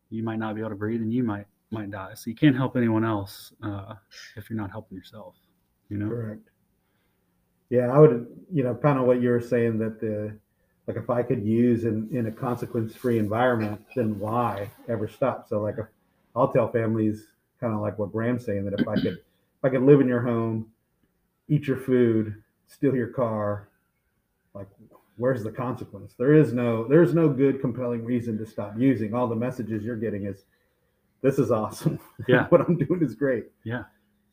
you 0.09 0.23
might 0.23 0.39
not 0.39 0.55
be 0.55 0.61
able 0.61 0.71
to 0.71 0.75
breathe 0.75 1.01
and 1.01 1.13
you 1.13 1.23
might 1.23 1.45
might 1.71 1.89
die 1.89 2.13
so 2.13 2.29
you 2.29 2.35
can't 2.35 2.55
help 2.55 2.75
anyone 2.75 3.05
else 3.05 3.53
uh, 3.63 3.93
if 4.35 4.49
you're 4.49 4.59
not 4.59 4.71
helping 4.71 4.97
yourself 4.97 5.35
you 5.89 5.97
know 5.97 6.09
Correct. 6.09 6.49
Yeah, 7.69 7.89
I 7.89 7.99
would, 7.99 8.27
you 8.51 8.63
know, 8.63 8.75
kind 8.75 8.99
of 8.99 9.05
what 9.05 9.21
you 9.21 9.29
were 9.29 9.39
saying 9.39 9.77
that 9.79 10.01
the, 10.01 10.35
like 10.87 10.97
if 10.97 11.09
I 11.09 11.23
could 11.23 11.41
use 11.45 11.85
in, 11.85 12.09
in 12.11 12.25
a 12.25 12.31
consequence 12.31 12.93
free 12.93 13.17
environment, 13.17 13.79
then 13.95 14.19
why 14.19 14.69
ever 14.89 15.07
stop? 15.07 15.47
So 15.47 15.61
like, 15.61 15.77
I'll 16.35 16.51
tell 16.51 16.69
families 16.69 17.27
kind 17.61 17.73
of 17.73 17.79
like 17.79 17.97
what 17.97 18.11
Graham's 18.11 18.45
saying 18.45 18.65
that 18.65 18.79
if 18.79 18.87
I 18.87 18.95
could, 18.95 19.13
if 19.13 19.63
I 19.63 19.69
could 19.69 19.83
live 19.83 20.01
in 20.01 20.07
your 20.07 20.21
home, 20.21 20.67
eat 21.47 21.67
your 21.67 21.77
food, 21.77 22.35
steal 22.67 22.95
your 22.95 23.07
car, 23.07 23.69
like 24.53 24.67
where's 25.17 25.43
the 25.43 25.51
consequence? 25.51 26.15
There 26.17 26.33
is 26.33 26.51
no, 26.51 26.87
there's 26.87 27.13
no 27.13 27.29
good 27.29 27.61
compelling 27.61 28.03
reason 28.03 28.37
to 28.39 28.45
stop 28.45 28.73
using. 28.77 29.13
All 29.13 29.27
the 29.27 29.35
messages 29.35 29.83
you're 29.83 29.95
getting 29.95 30.25
is, 30.25 30.43
this 31.21 31.37
is 31.37 31.51
awesome. 31.51 31.99
Yeah. 32.27 32.47
what 32.49 32.61
I'm 32.61 32.77
doing 32.77 33.01
is 33.03 33.15
great. 33.15 33.45
Yeah. 33.63 33.83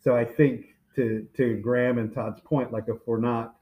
So 0.02 0.16
I 0.16 0.24
think 0.24 0.74
to 0.94 1.26
to 1.36 1.56
Graham 1.56 1.98
and 1.98 2.12
Todd's 2.12 2.40
point, 2.40 2.72
like 2.72 2.84
if 2.88 2.96
we're 3.06 3.20
not 3.20 3.56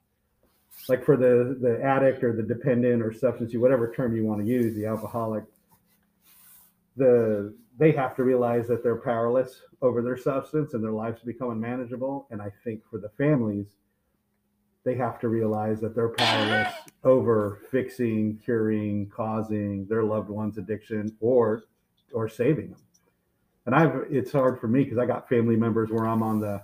like 0.89 1.05
for 1.05 1.17
the 1.17 1.57
the 1.61 1.83
addict 1.83 2.23
or 2.23 2.33
the 2.33 2.43
dependent 2.43 3.03
or 3.03 3.13
substance 3.13 3.53
use, 3.53 3.61
whatever 3.61 3.93
term 3.93 4.15
you 4.15 4.25
want 4.25 4.41
to 4.41 4.47
use, 4.47 4.75
the 4.75 4.87
alcoholic, 4.87 5.45
the 6.97 7.55
they 7.79 7.93
have 7.93 8.17
to 8.17 8.25
realize 8.25 8.67
that 8.69 8.83
they're 8.83 8.97
powerless 8.97 9.61
over 9.83 10.03
their 10.03 10.17
substance 10.17 10.75
and 10.75 10.83
their 10.83 10.93
lives 10.93 11.23
become 11.23 11.51
unmanageable. 11.51 12.27
And 12.31 12.41
I 12.41 12.51
think 12.65 12.83
for 12.91 12.99
the 12.99 13.11
families, 13.11 13.67
they 14.85 14.95
have 14.95 15.19
to 15.21 15.29
realize 15.29 15.81
that 15.81 15.95
they're 15.95 16.11
powerless 16.11 16.73
over 17.05 17.61
fixing, 17.71 18.39
curing, 18.45 19.11
causing 19.15 19.87
their 19.87 20.05
loved 20.05 20.31
one's 20.31 20.59
addiction 20.59 21.15
or 21.21 21.65
or 22.13 22.29
saving 22.29 22.71
them. 22.71 22.81
And 23.67 23.75
I've 23.75 24.07
it's 24.11 24.33
hard 24.33 24.61
for 24.61 24.69
me 24.69 24.85
because 24.85 24.99
I 24.99 25.07
got 25.07 25.29
family 25.29 25.57
members 25.57 25.91
where 25.91 26.07
I'm 26.07 26.23
on 26.23 26.41
the 26.41 26.63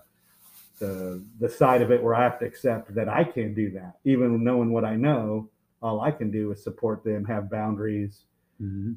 the 0.79 1.22
the 1.40 1.48
side 1.48 1.83
of 1.83 1.90
it 1.90 2.03
where 2.03 2.14
I 2.14 2.22
have 2.22 2.38
to 2.40 2.46
accept 2.46 2.94
that 2.94 3.09
I 3.09 3.25
can't 3.25 3.55
do 3.55 3.70
that. 3.72 3.98
Even 4.05 4.42
knowing 4.44 4.72
what 4.72 4.85
I 4.85 4.96
know, 4.96 5.51
all 5.83 6.01
I 6.01 6.12
can 6.12 6.31
do 6.31 6.53
is 6.53 6.62
support 6.62 7.05
them, 7.05 7.25
have 7.25 7.51
boundaries, 7.51 8.25
Mhm. 8.61 8.96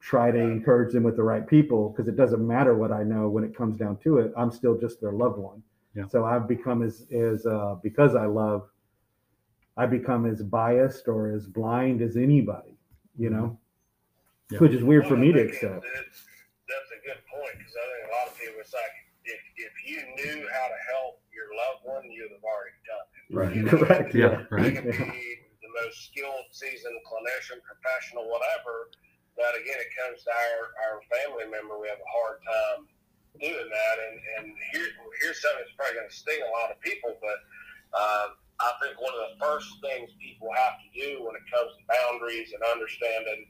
Try 0.00 0.30
to 0.30 0.38
encourage 0.38 0.92
them 0.92 1.02
with 1.02 1.16
the 1.16 1.22
right 1.22 1.46
people 1.46 1.90
because 1.90 2.08
it 2.08 2.16
doesn't 2.16 2.44
matter 2.46 2.74
what 2.74 2.90
I 2.90 3.02
know 3.02 3.28
when 3.28 3.44
it 3.44 3.54
comes 3.54 3.76
down 3.78 3.98
to 3.98 4.18
it. 4.18 4.32
I'm 4.36 4.50
still 4.50 4.76
just 4.78 5.00
their 5.00 5.12
loved 5.12 5.38
one. 5.38 5.62
Yeah. 5.94 6.06
So 6.08 6.24
I've 6.24 6.48
become 6.48 6.82
as 6.82 7.06
as 7.12 7.44
uh, 7.46 7.76
because 7.82 8.14
I 8.14 8.26
love, 8.26 8.68
I 9.76 9.86
become 9.86 10.24
as 10.26 10.42
biased 10.42 11.08
or 11.08 11.30
as 11.32 11.46
blind 11.46 12.00
as 12.02 12.16
anybody. 12.16 12.76
You 13.18 13.30
know, 13.30 13.58
Yeah. 14.50 14.58
which 14.60 14.72
is 14.72 14.82
weird 14.82 15.06
for 15.06 15.16
me 15.16 15.32
to 15.32 15.40
accept. 15.40 15.84
it- 15.84 15.90
it's- 16.00 16.26
That's 16.70 16.90
a 16.94 17.00
good 17.04 17.20
point 17.26 17.52
because 17.58 17.74
I 17.74 17.84
think 17.90 18.02
a 18.06 18.10
lot 18.16 18.26
of 18.30 18.34
people, 18.38 18.60
it's 18.60 18.72
like 18.72 18.94
if, 19.26 19.40
if 19.58 19.74
you 19.90 19.98
knew 20.16 20.38
how 20.54 20.66
to 20.70 20.78
help 20.94 21.20
your 21.34 21.50
loved 21.58 21.82
one, 21.84 22.04
you'd 22.10 22.30
have 22.30 22.46
already 22.46 22.78
done 22.86 23.06
it. 23.10 23.34
Right. 23.34 23.52
You 23.56 23.62
know, 23.66 23.74
Correct. 23.84 24.14
Yeah, 24.14 24.46
You 24.46 24.46
right. 24.54 24.74
can 24.78 24.84
be 24.86 25.26
the 25.60 25.70
most 25.82 26.06
skilled, 26.06 26.46
seasoned 26.52 26.94
clinician, 27.04 27.58
professional, 27.66 28.30
whatever. 28.30 28.88
But 29.40 29.56
again, 29.56 29.80
it 29.80 29.88
comes 29.96 30.20
to 30.28 30.32
our, 30.36 30.76
our 30.84 30.96
family 31.08 31.48
member. 31.48 31.80
We 31.80 31.88
have 31.88 31.96
a 31.96 32.12
hard 32.12 32.44
time 32.44 32.84
doing 33.40 33.72
that. 33.72 33.96
And, 34.04 34.14
and 34.36 34.44
here, 34.76 34.92
here's 35.24 35.40
something 35.40 35.64
that's 35.64 35.72
probably 35.80 35.96
going 35.96 36.12
to 36.12 36.14
sting 36.14 36.44
a 36.44 36.52
lot 36.52 36.68
of 36.68 36.76
people, 36.84 37.16
but 37.24 37.40
uh, 37.96 38.36
I 38.60 38.70
think 38.84 39.00
one 39.00 39.16
of 39.16 39.32
the 39.32 39.40
first 39.40 39.72
things 39.80 40.12
people 40.20 40.52
have 40.52 40.76
to 40.84 40.88
do 40.92 41.24
when 41.24 41.40
it 41.40 41.44
comes 41.48 41.72
to 41.72 41.82
boundaries 41.88 42.52
and 42.52 42.60
understanding 42.68 43.48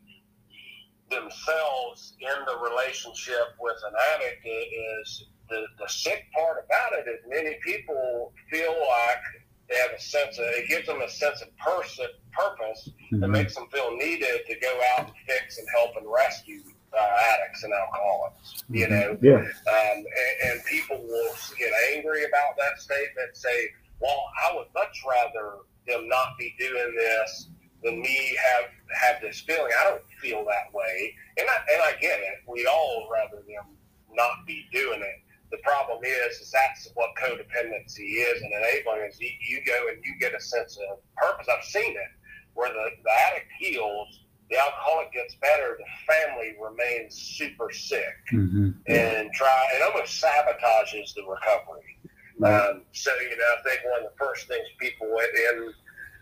themselves 1.11 2.15
in 2.23 2.39
the 2.47 2.57
relationship 2.63 3.59
with 3.59 3.77
an 3.83 3.95
addict 4.15 4.47
is 4.47 5.27
the, 5.51 5.67
the 5.83 5.91
sick 5.91 6.31
part 6.31 6.63
about 6.63 6.95
it 6.95 7.11
is 7.11 7.19
many 7.27 7.59
people 7.67 8.31
feel 8.47 8.71
like 8.71 9.27
they 9.71 9.77
have 9.77 9.93
a 9.97 10.01
sense 10.01 10.37
of 10.39 10.45
it 10.47 10.69
gives 10.69 10.87
them 10.87 11.01
a 11.01 11.09
sense 11.09 11.41
of 11.43 11.57
person 11.59 12.07
purpose 12.33 12.91
that 13.13 13.21
Mhm. 13.27 13.31
makes 13.31 13.55
them 13.55 13.69
feel 13.69 13.97
needed 13.97 14.45
to 14.47 14.55
go 14.59 14.81
out 14.93 15.07
and 15.07 15.17
fix 15.27 15.59
and 15.59 15.69
help 15.71 15.97
and 15.97 16.07
rescue 16.11 16.61
uh, 16.93 17.17
addicts 17.35 17.63
and 17.63 17.73
alcoholics. 17.73 18.65
You 18.69 18.87
Mhm. 18.87 18.91
know, 18.91 19.19
Yeah. 19.23 19.37
um, 19.37 19.97
and, 19.99 20.07
and 20.51 20.65
people 20.65 20.99
will 21.07 21.37
get 21.57 21.73
angry 21.95 22.25
about 22.25 22.57
that 22.57 22.81
statement. 22.81 23.37
Say, 23.37 23.69
"Well, 24.01 24.29
I 24.43 24.57
would 24.57 24.67
much 24.75 25.01
rather 25.09 25.59
them 25.87 26.09
not 26.09 26.37
be 26.37 26.53
doing 26.59 26.93
this 26.97 27.49
than 27.85 28.01
me 28.03 28.35
have 28.37 28.71
have 28.93 29.21
this 29.23 29.41
feeling." 29.43 29.73
I 29.79 29.85
don't 29.85 30.03
feel 30.21 30.45
that 30.47 30.73
way, 30.75 31.15
and 31.39 31.49
I 31.49 31.57
and 31.75 31.83
I 31.83 31.93
get 32.01 32.19
it. 32.19 32.39
We'd 32.49 32.67
all 32.67 33.09
rather 33.09 33.37
them 33.43 33.79
not 34.11 34.45
be 34.45 34.67
doing 34.73 35.01
it. 35.01 35.21
The 35.51 35.59
problem 35.59 35.99
is, 36.05 36.39
is 36.39 36.51
that's 36.51 36.89
what 36.95 37.11
codependency 37.21 38.23
is 38.23 38.41
and 38.43 38.53
enabling 38.53 39.09
is 39.09 39.21
you, 39.21 39.31
you 39.41 39.65
go 39.67 39.89
and 39.89 39.99
you 40.05 40.15
get 40.21 40.35
a 40.35 40.41
sense 40.41 40.79
of 40.91 40.99
purpose. 41.17 41.49
I've 41.51 41.65
seen 41.65 41.93
it 41.93 42.13
where 42.55 42.69
the, 42.73 42.91
the 43.03 43.11
addict 43.29 43.51
heals, 43.59 44.21
the 44.49 44.59
alcoholic 44.59 45.13
gets 45.13 45.35
better, 45.37 45.79
the 45.79 46.13
family 46.13 46.55
remains 46.61 47.15
super 47.15 47.71
sick 47.73 48.15
Mhm. 48.33 48.75
and 48.87 49.33
try 49.33 49.67
it 49.75 49.83
almost 49.83 50.23
sabotages 50.23 51.15
the 51.15 51.23
recovery. 51.29 51.99
Um, 52.43 52.83
so 52.93 53.11
you 53.21 53.37
know, 53.37 53.45
I 53.59 53.63
think 53.69 53.85
one 53.85 54.03
of 54.05 54.11
the 54.11 54.17
first 54.19 54.49
things 54.49 54.67
people 54.79 55.07
in 55.09 55.75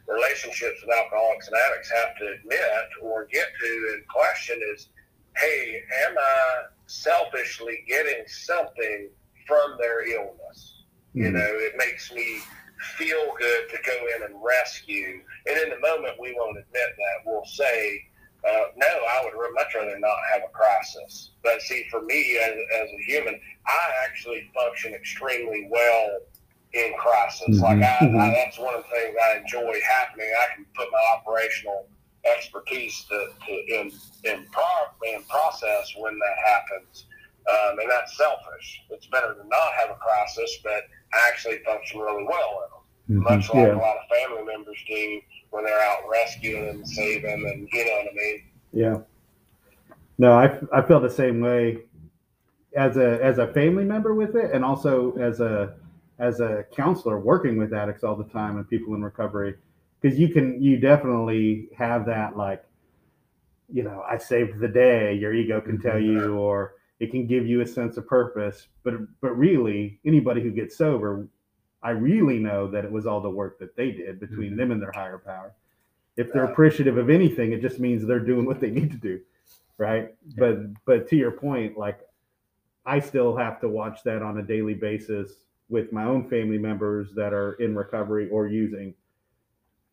relationships 0.08 0.80
with 0.84 0.96
alcoholics 0.96 1.46
and 1.48 1.56
addicts 1.56 1.90
have 1.92 2.16
to 2.18 2.26
admit 2.32 2.60
or 3.02 3.26
get 3.26 3.46
to 3.60 3.94
and 3.94 4.08
question 4.08 4.58
is, 4.74 4.88
hey, 5.36 5.80
am 6.06 6.16
I 6.18 6.62
selfishly 6.86 7.84
getting 7.86 8.26
something 8.26 9.10
from 9.48 9.76
their 9.78 10.06
illness? 10.06 10.84
You 11.14 11.30
Mhm. 11.30 11.32
know, 11.32 11.58
it 11.58 11.74
makes 11.76 12.12
me 12.12 12.40
feel 12.96 13.34
good 13.38 13.70
to 13.70 13.78
go 13.82 14.06
in 14.14 14.22
and 14.22 14.34
rescue. 14.44 15.24
And 15.46 15.58
in 15.58 15.70
the 15.70 15.78
moment, 15.80 16.20
we 16.20 16.32
won't 16.34 16.58
admit 16.58 16.90
that. 16.96 17.16
We'll 17.24 17.44
say, 17.46 18.04
uh, 18.44 18.66
no, 18.76 18.86
I 18.86 19.24
would 19.24 19.34
much 19.54 19.74
rather 19.74 19.98
not 19.98 20.16
have 20.32 20.42
a 20.44 20.48
crisis. 20.52 21.30
But 21.42 21.60
see, 21.62 21.88
for 21.90 22.02
me 22.02 22.38
as, 22.38 22.54
as 22.74 22.88
a 22.90 23.02
human, 23.04 23.40
I 23.66 23.92
actually 24.04 24.48
function 24.54 24.94
extremely 24.94 25.66
well 25.70 26.20
in 26.74 26.94
crisis. 26.98 27.60
Like 27.60 27.82
I, 27.82 27.96
I, 28.06 28.30
that's 28.30 28.58
one 28.58 28.74
of 28.74 28.84
the 28.84 28.90
things 28.90 29.16
I 29.24 29.38
enjoy 29.38 29.80
happening. 29.88 30.30
I 30.40 30.54
can 30.54 30.66
put 30.76 30.88
my 30.92 31.00
operational 31.16 31.88
expertise 32.24 33.04
to, 33.08 33.28
to 33.46 33.52
in 33.74 33.90
in, 34.24 34.46
pro, 34.52 34.64
in 35.04 35.22
process 35.24 35.94
when 35.96 36.16
that 36.18 36.36
happens. 36.46 37.06
Um, 37.50 37.78
and 37.78 37.90
that's 37.90 38.16
selfish. 38.16 38.82
It's 38.90 39.06
better 39.06 39.34
to 39.34 39.46
not 39.48 39.72
have 39.80 39.90
a 39.90 39.94
crisis, 39.94 40.58
but 40.62 40.84
I 41.14 41.28
actually 41.28 41.58
function 41.64 42.00
really 42.00 42.24
well 42.24 42.64
in 42.64 42.70
them 42.70 42.78
Mhm. 43.08 43.24
much 43.24 43.48
like 43.48 43.68
Yeah. 43.68 43.74
a 43.74 43.78
lot 43.78 43.96
of 43.96 44.02
family 44.14 44.44
members 44.44 44.84
do 44.86 45.20
when 45.50 45.64
they're 45.64 45.80
out 45.80 46.00
rescuing 46.10 46.68
and 46.68 46.86
saving 46.86 47.48
and 47.48 47.68
you 47.72 47.84
know 47.86 47.92
what 47.92 48.08
I 48.08 48.14
mean. 48.14 48.42
Yeah. 48.72 48.98
No, 50.18 50.32
I, 50.32 50.58
I 50.72 50.82
feel 50.82 51.00
the 51.00 51.08
same 51.08 51.40
way 51.40 51.78
as 52.74 52.96
a 52.96 53.22
as 53.24 53.38
a 53.38 53.46
family 53.54 53.84
member 53.84 54.14
with 54.14 54.36
it, 54.36 54.50
and 54.52 54.64
also 54.64 55.16
as 55.16 55.40
a 55.40 55.74
as 56.18 56.40
a 56.40 56.64
counselor 56.74 57.18
working 57.18 57.56
with 57.56 57.72
addicts 57.72 58.04
all 58.04 58.16
the 58.16 58.24
time 58.24 58.58
and 58.58 58.68
people 58.68 58.94
in 58.94 59.02
recovery, 59.02 59.54
because 60.00 60.18
you 60.18 60.28
can 60.28 60.60
you 60.62 60.76
definitely 60.78 61.68
have 61.76 62.04
that 62.06 62.36
like, 62.36 62.62
you 63.72 63.84
know, 63.84 64.04
I 64.06 64.18
saved 64.18 64.58
the 64.58 64.68
day. 64.68 65.14
Your 65.14 65.32
ego 65.32 65.60
can 65.60 65.80
tell 65.80 65.98
you, 65.98 66.36
or 66.36 66.74
it 67.00 67.10
can 67.10 67.26
give 67.26 67.46
you 67.46 67.60
a 67.60 67.66
sense 67.66 67.96
of 67.96 68.06
purpose. 68.06 68.68
But 68.82 68.94
but 69.20 69.36
really, 69.36 70.00
anybody 70.04 70.42
who 70.42 70.50
gets 70.50 70.76
sober, 70.76 71.28
I 71.82 71.90
really 71.90 72.38
know 72.38 72.68
that 72.70 72.84
it 72.84 72.90
was 72.90 73.06
all 73.06 73.20
the 73.20 73.30
work 73.30 73.58
that 73.60 73.76
they 73.76 73.92
did 73.92 74.18
between 74.18 74.52
Mhm. 74.52 74.56
them 74.56 74.70
and 74.72 74.82
their 74.82 74.92
higher 74.92 75.18
power. 75.18 75.54
If 76.16 76.32
they're 76.32 76.44
Yeah. 76.44 76.50
appreciative 76.50 76.98
of 76.98 77.08
anything, 77.10 77.52
it 77.52 77.60
just 77.60 77.78
means 77.78 78.04
they're 78.04 78.18
doing 78.18 78.44
what 78.46 78.58
they 78.58 78.70
need 78.70 78.90
to 78.90 78.96
do, 78.96 79.20
right? 79.78 80.14
But 80.36 80.84
but 80.84 81.08
to 81.08 81.16
your 81.16 81.30
point, 81.30 81.78
like 81.78 82.00
I 82.84 82.98
still 83.00 83.36
have 83.36 83.60
to 83.60 83.68
watch 83.68 84.02
that 84.04 84.22
on 84.22 84.38
a 84.38 84.42
daily 84.42 84.74
basis 84.74 85.44
with 85.68 85.92
my 85.92 86.04
own 86.04 86.28
family 86.28 86.58
members 86.58 87.14
that 87.14 87.32
are 87.34 87.52
in 87.54 87.76
recovery 87.76 88.28
or 88.30 88.46
using, 88.48 88.94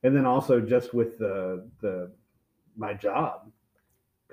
and 0.02 0.15
then 0.15 0.26
also 0.26 0.60
just 0.60 0.94
with 0.94 1.20
the 1.20 1.70
the 1.82 2.12
my 2.78 2.94
job 2.94 3.52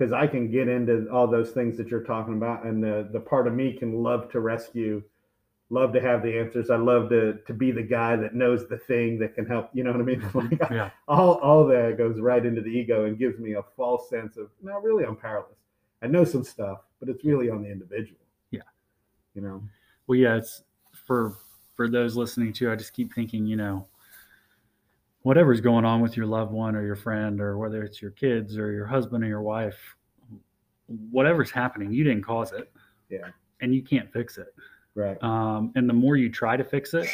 because 0.03 0.13
I 0.13 0.27
can 0.27 0.51
get 0.51 0.67
into 0.67 1.07
all 1.09 1.27
those 1.27 1.51
things 1.51 1.77
that 1.77 1.87
you're 1.87 2.03
talking 2.03 2.33
about, 2.33 2.65
and 2.65 2.83
the 2.83 3.07
the 3.13 3.19
part 3.21 3.47
of 3.47 3.53
me 3.53 3.71
can 3.73 4.03
love 4.03 4.29
to 4.31 4.41
rescue, 4.41 5.01
love 5.69 5.93
to 5.93 6.01
have 6.01 6.21
the 6.21 6.37
answers. 6.37 6.69
I 6.69 6.75
love 6.75 7.09
to 7.09 7.35
to 7.47 7.53
be 7.53 7.71
the 7.71 7.83
guy 7.83 8.17
that 8.17 8.35
knows 8.35 8.67
the 8.67 8.77
thing 8.79 9.17
that 9.19 9.33
can 9.33 9.45
help. 9.45 9.69
You 9.73 9.85
know 9.85 9.91
what 9.91 10.01
I 10.01 10.03
mean? 10.03 10.21
Like 10.33 10.69
Yeah. 10.69 10.89
all 11.07 11.35
all 11.35 11.65
that 11.67 11.97
goes 11.97 12.19
right 12.19 12.45
into 12.45 12.61
the 12.61 12.69
ego 12.69 13.05
and 13.05 13.17
gives 13.17 13.39
me 13.39 13.53
a 13.53 13.63
false 13.77 14.09
sense 14.09 14.35
of 14.35 14.49
no, 14.61 14.79
really, 14.81 15.05
I'm 15.05 15.15
powerless. 15.15 15.57
I 16.01 16.07
know 16.07 16.25
some 16.25 16.43
stuff, 16.43 16.79
but 16.99 17.07
it's 17.07 17.23
really 17.23 17.49
on 17.49 17.63
the 17.63 17.71
individual. 17.71 18.19
Yeah. 18.51 18.61
You 19.35 19.41
know. 19.41 19.63
Well, 20.07 20.19
yeah, 20.19 20.35
it's 20.35 20.63
for 20.91 21.33
for 21.75 21.87
those 21.87 22.17
listening 22.17 22.51
too. 22.51 22.69
I 22.69 22.75
just 22.75 22.91
keep 22.91 23.13
thinking, 23.13 23.45
you 23.45 23.55
know, 23.55 23.87
whatever's 25.23 25.59
going 25.61 25.85
on 25.85 26.01
with 26.01 26.15
your 26.15 26.25
loved 26.25 26.51
one 26.51 26.75
or 26.75 26.85
your 26.85 26.95
friend, 26.95 27.41
or 27.41 27.57
whether 27.57 27.83
it's 27.83 28.01
your 28.01 28.11
kids 28.11 28.57
or 28.57 28.71
your 28.71 28.85
husband 28.85 29.23
or 29.23 29.27
your 29.27 29.41
wife, 29.41 29.77
whatever's 31.09 31.49
happening, 31.49 31.91
you 31.91 32.03
didn't 32.03 32.23
cause 32.23 32.51
it. 32.51 32.71
Yeah. 33.09 33.29
And 33.61 33.73
you 33.73 33.81
can't 33.81 34.11
fix 34.11 34.37
it. 34.37 34.53
Right. 34.95 35.21
Um, 35.23 35.71
and 35.75 35.89
the 35.89 35.93
more 35.93 36.17
you 36.17 36.29
try 36.29 36.57
to 36.57 36.63
fix 36.63 36.93
it, 36.93 37.07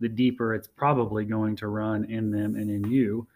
the 0.00 0.08
deeper 0.08 0.54
it's 0.54 0.68
probably 0.68 1.24
going 1.24 1.56
to 1.56 1.68
run 1.68 2.04
in 2.04 2.30
them 2.30 2.56
and 2.56 2.70
in 2.70 2.90
you. 2.90 3.26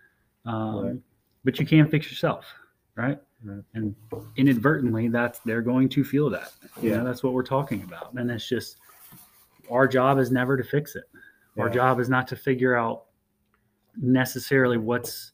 Um, 0.44 0.85
Right. 0.85 0.96
But 1.42 1.59
you 1.59 1.64
can 1.64 1.88
fix 1.88 2.11
yourself, 2.11 2.44
right? 2.96 3.18
Right. 3.42 3.64
And 3.73 3.94
inadvertently, 4.37 5.09
that's 5.09 5.38
they're 5.38 5.62
going 5.62 5.88
to 5.90 6.05
feel 6.05 6.29
that. 6.31 6.53
You 6.83 6.90
Yeah. 6.90 6.96
know, 6.99 7.05
that's 7.05 7.23
what 7.23 7.33
we're 7.33 7.42
talking 7.42 7.83
about. 7.83 8.12
And 8.12 8.31
it's 8.31 8.46
just 8.46 8.77
our 9.70 9.88
job 9.88 10.18
is 10.18 10.31
never 10.31 10.59
to 10.59 10.64
fix 10.64 10.96
it. 10.96 11.05
Our 11.59 11.70
job 11.70 12.01
is 12.01 12.09
not 12.09 12.27
to 12.29 12.37
figure 12.37 12.75
out 12.75 13.05
necessarily 14.00 14.76
what's 14.78 15.32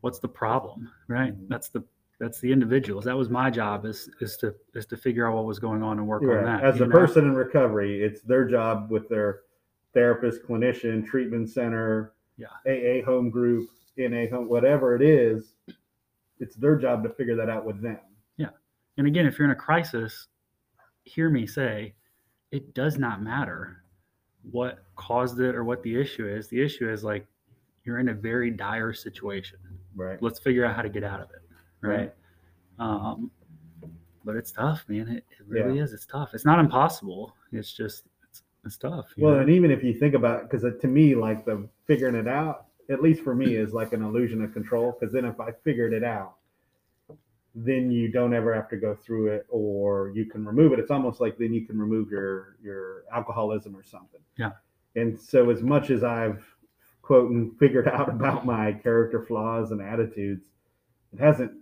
what's 0.00 0.18
the 0.18 0.28
problem, 0.28 0.90
right? 1.08 1.34
Mhm. 1.34 1.48
That's 1.48 1.68
the 1.70 1.82
that's 2.20 2.38
the 2.40 2.52
individuals. 2.52 3.04
That 3.04 3.16
was 3.16 3.30
my 3.30 3.50
job 3.50 3.86
is 3.86 4.08
is 4.20 4.36
to 4.38 4.54
is 4.74 4.86
to 4.86 4.96
figure 4.96 5.26
out 5.26 5.34
what 5.34 5.46
was 5.46 5.58
going 5.58 5.82
on 5.82 5.98
and 5.98 6.06
work 6.06 6.22
Right. 6.22 6.38
on 6.38 6.44
that. 6.44 6.64
As 6.64 6.80
a 6.80 6.86
know? 6.86 6.92
person 6.92 7.24
in 7.24 7.34
recovery, 7.34 8.02
it's 8.02 8.20
their 8.22 8.44
job 8.46 8.90
with 8.90 9.08
their 9.08 9.40
therapist, 9.94 10.42
clinician, 10.42 11.04
treatment 11.06 11.48
center, 11.48 12.12
Yeah. 12.36 12.48
AA 12.66 13.00
home 13.02 13.30
group, 13.30 13.68
NA 13.96 14.26
home, 14.28 14.48
whatever 14.48 14.94
it 14.94 15.02
is. 15.02 15.56
It's 16.40 16.56
their 16.56 16.76
job 16.76 17.02
to 17.04 17.08
figure 17.08 17.36
that 17.36 17.48
out 17.48 17.64
with 17.64 17.80
them. 17.80 18.00
Yeah. 18.36 18.50
and 18.98 19.06
again, 19.06 19.24
if 19.26 19.38
you're 19.38 19.46
in 19.46 19.52
a 19.52 19.56
crisis, 19.56 20.28
hear 21.04 21.30
me 21.30 21.46
say, 21.46 21.94
it 22.50 22.74
does 22.74 22.98
not 22.98 23.22
matter 23.22 23.82
what 24.50 24.84
caused 24.96 25.40
it 25.40 25.54
or 25.54 25.64
what 25.64 25.82
the 25.82 25.98
issue 25.98 26.26
is. 26.28 26.48
The 26.48 26.60
issue 26.60 26.88
is 26.90 27.02
like 27.02 27.26
you're 27.84 27.98
in 27.98 28.08
a 28.08 28.14
very 28.14 28.50
dire 28.50 28.92
situation. 28.92 29.58
Right. 29.94 30.20
Let's 30.22 30.38
figure 30.38 30.64
out 30.64 30.74
how 30.74 30.82
to 30.82 30.88
get 30.88 31.04
out 31.04 31.20
of 31.20 31.30
it. 31.30 31.42
Right. 31.80 31.98
Right. 31.98 32.12
Um, 32.78 33.30
but 34.24 34.36
it's 34.36 34.50
tough, 34.50 34.84
man. 34.88 35.08
It, 35.08 35.24
it 35.30 35.46
really 35.46 35.78
is. 35.78 35.92
It's 35.92 36.06
tough. 36.06 36.30
It's 36.34 36.44
not 36.44 36.58
impossible. 36.58 37.34
It's 37.52 37.72
just 37.72 38.04
it's, 38.28 38.42
it's 38.64 38.76
tough. 38.76 39.06
Well, 39.18 39.34
know? 39.34 39.40
and 39.40 39.50
even 39.50 39.70
if 39.70 39.84
you 39.84 39.92
think 39.92 40.14
about, 40.14 40.50
because 40.50 40.64
to 40.80 40.86
me, 40.88 41.14
like 41.14 41.44
the 41.44 41.68
figuring 41.86 42.14
it 42.14 42.26
out, 42.26 42.66
at 42.90 43.02
least 43.02 43.22
for 43.22 43.34
me, 43.34 43.56
is 43.56 43.72
like 43.72 43.92
an 43.92 44.02
illusion 44.02 44.42
of 44.42 44.52
control. 44.52 44.96
Because 44.98 45.12
then 45.12 45.24
if 45.24 45.38
I 45.40 45.50
figured 45.62 45.92
it 45.92 46.04
out, 46.04 46.36
then 47.54 47.90
you 47.90 48.10
don't 48.10 48.34
ever 48.34 48.52
have 48.54 48.68
to 48.70 48.76
go 48.76 48.94
through 48.94 49.28
it, 49.28 49.46
or 49.48 50.10
you 50.14 50.24
can 50.24 50.44
remove 50.44 50.72
it. 50.72 50.78
It's 50.78 50.90
almost 50.90 51.20
like 51.20 51.38
then 51.38 51.52
you 51.52 51.66
can 51.66 51.78
remove 51.78 52.10
your 52.10 52.56
your 52.62 53.04
alcoholism 53.12 53.76
or 53.76 53.84
something. 53.84 54.20
Yeah. 54.36 54.52
And 54.96 55.18
so, 55.18 55.50
as 55.50 55.62
much 55.62 55.90
as 55.90 56.02
I've 56.02 56.44
quote 57.04 57.30
and 57.30 57.56
figured 57.58 57.88
out 57.88 58.08
about 58.08 58.46
my 58.46 58.72
character 58.72 59.24
flaws 59.24 59.70
and 59.70 59.80
attitudes, 59.80 60.46
it 61.12 61.20
hasn't 61.20 61.52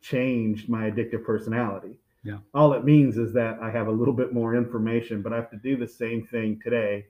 changed 0.00 0.68
my 0.68 0.90
addictive 0.90 1.24
personality. 1.24 1.98
Yeah. 2.22 2.38
All 2.54 2.72
it 2.72 2.84
means 2.84 3.18
is 3.18 3.32
that 3.34 3.58
I 3.60 3.70
have 3.70 3.88
a 3.88 3.92
little 3.92 4.14
bit 4.14 4.32
more 4.32 4.56
information, 4.56 5.22
but 5.22 5.32
I 5.32 5.36
have 5.36 5.50
to 5.50 5.56
do 5.56 5.76
the 5.76 5.86
same 5.86 6.26
thing 6.26 6.60
today 6.62 7.06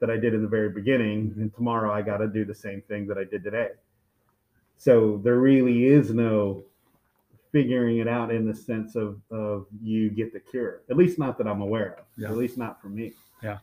that 0.00 0.10
I 0.10 0.16
did 0.16 0.34
in 0.34 0.42
the 0.42 0.48
very 0.48 0.70
beginning, 0.70 1.30
mm-hmm. 1.30 1.42
and 1.42 1.54
tomorrow 1.54 1.92
I 1.92 2.02
got 2.02 2.18
to 2.18 2.28
do 2.28 2.44
the 2.44 2.54
same 2.54 2.82
thing 2.82 3.06
that 3.08 3.18
I 3.18 3.24
did 3.24 3.44
today. 3.44 3.70
So 4.76 5.20
there 5.22 5.38
really 5.38 5.86
is 5.86 6.12
no 6.12 6.64
figuring 7.52 7.98
it 7.98 8.08
out 8.08 8.32
in 8.34 8.46
the 8.46 8.54
sense 8.54 8.96
of 8.96 9.20
of 9.30 9.66
you 9.80 10.10
get 10.10 10.32
the 10.32 10.40
cure. 10.40 10.82
At 10.90 10.96
least 10.96 11.18
not 11.18 11.38
that 11.38 11.46
I'm 11.46 11.60
aware 11.60 11.98
of. 11.98 12.04
Yeah. 12.16 12.28
At 12.28 12.36
least 12.36 12.58
not 12.58 12.82
for 12.82 12.88
me. 12.88 13.12
Yeah. 13.42 13.58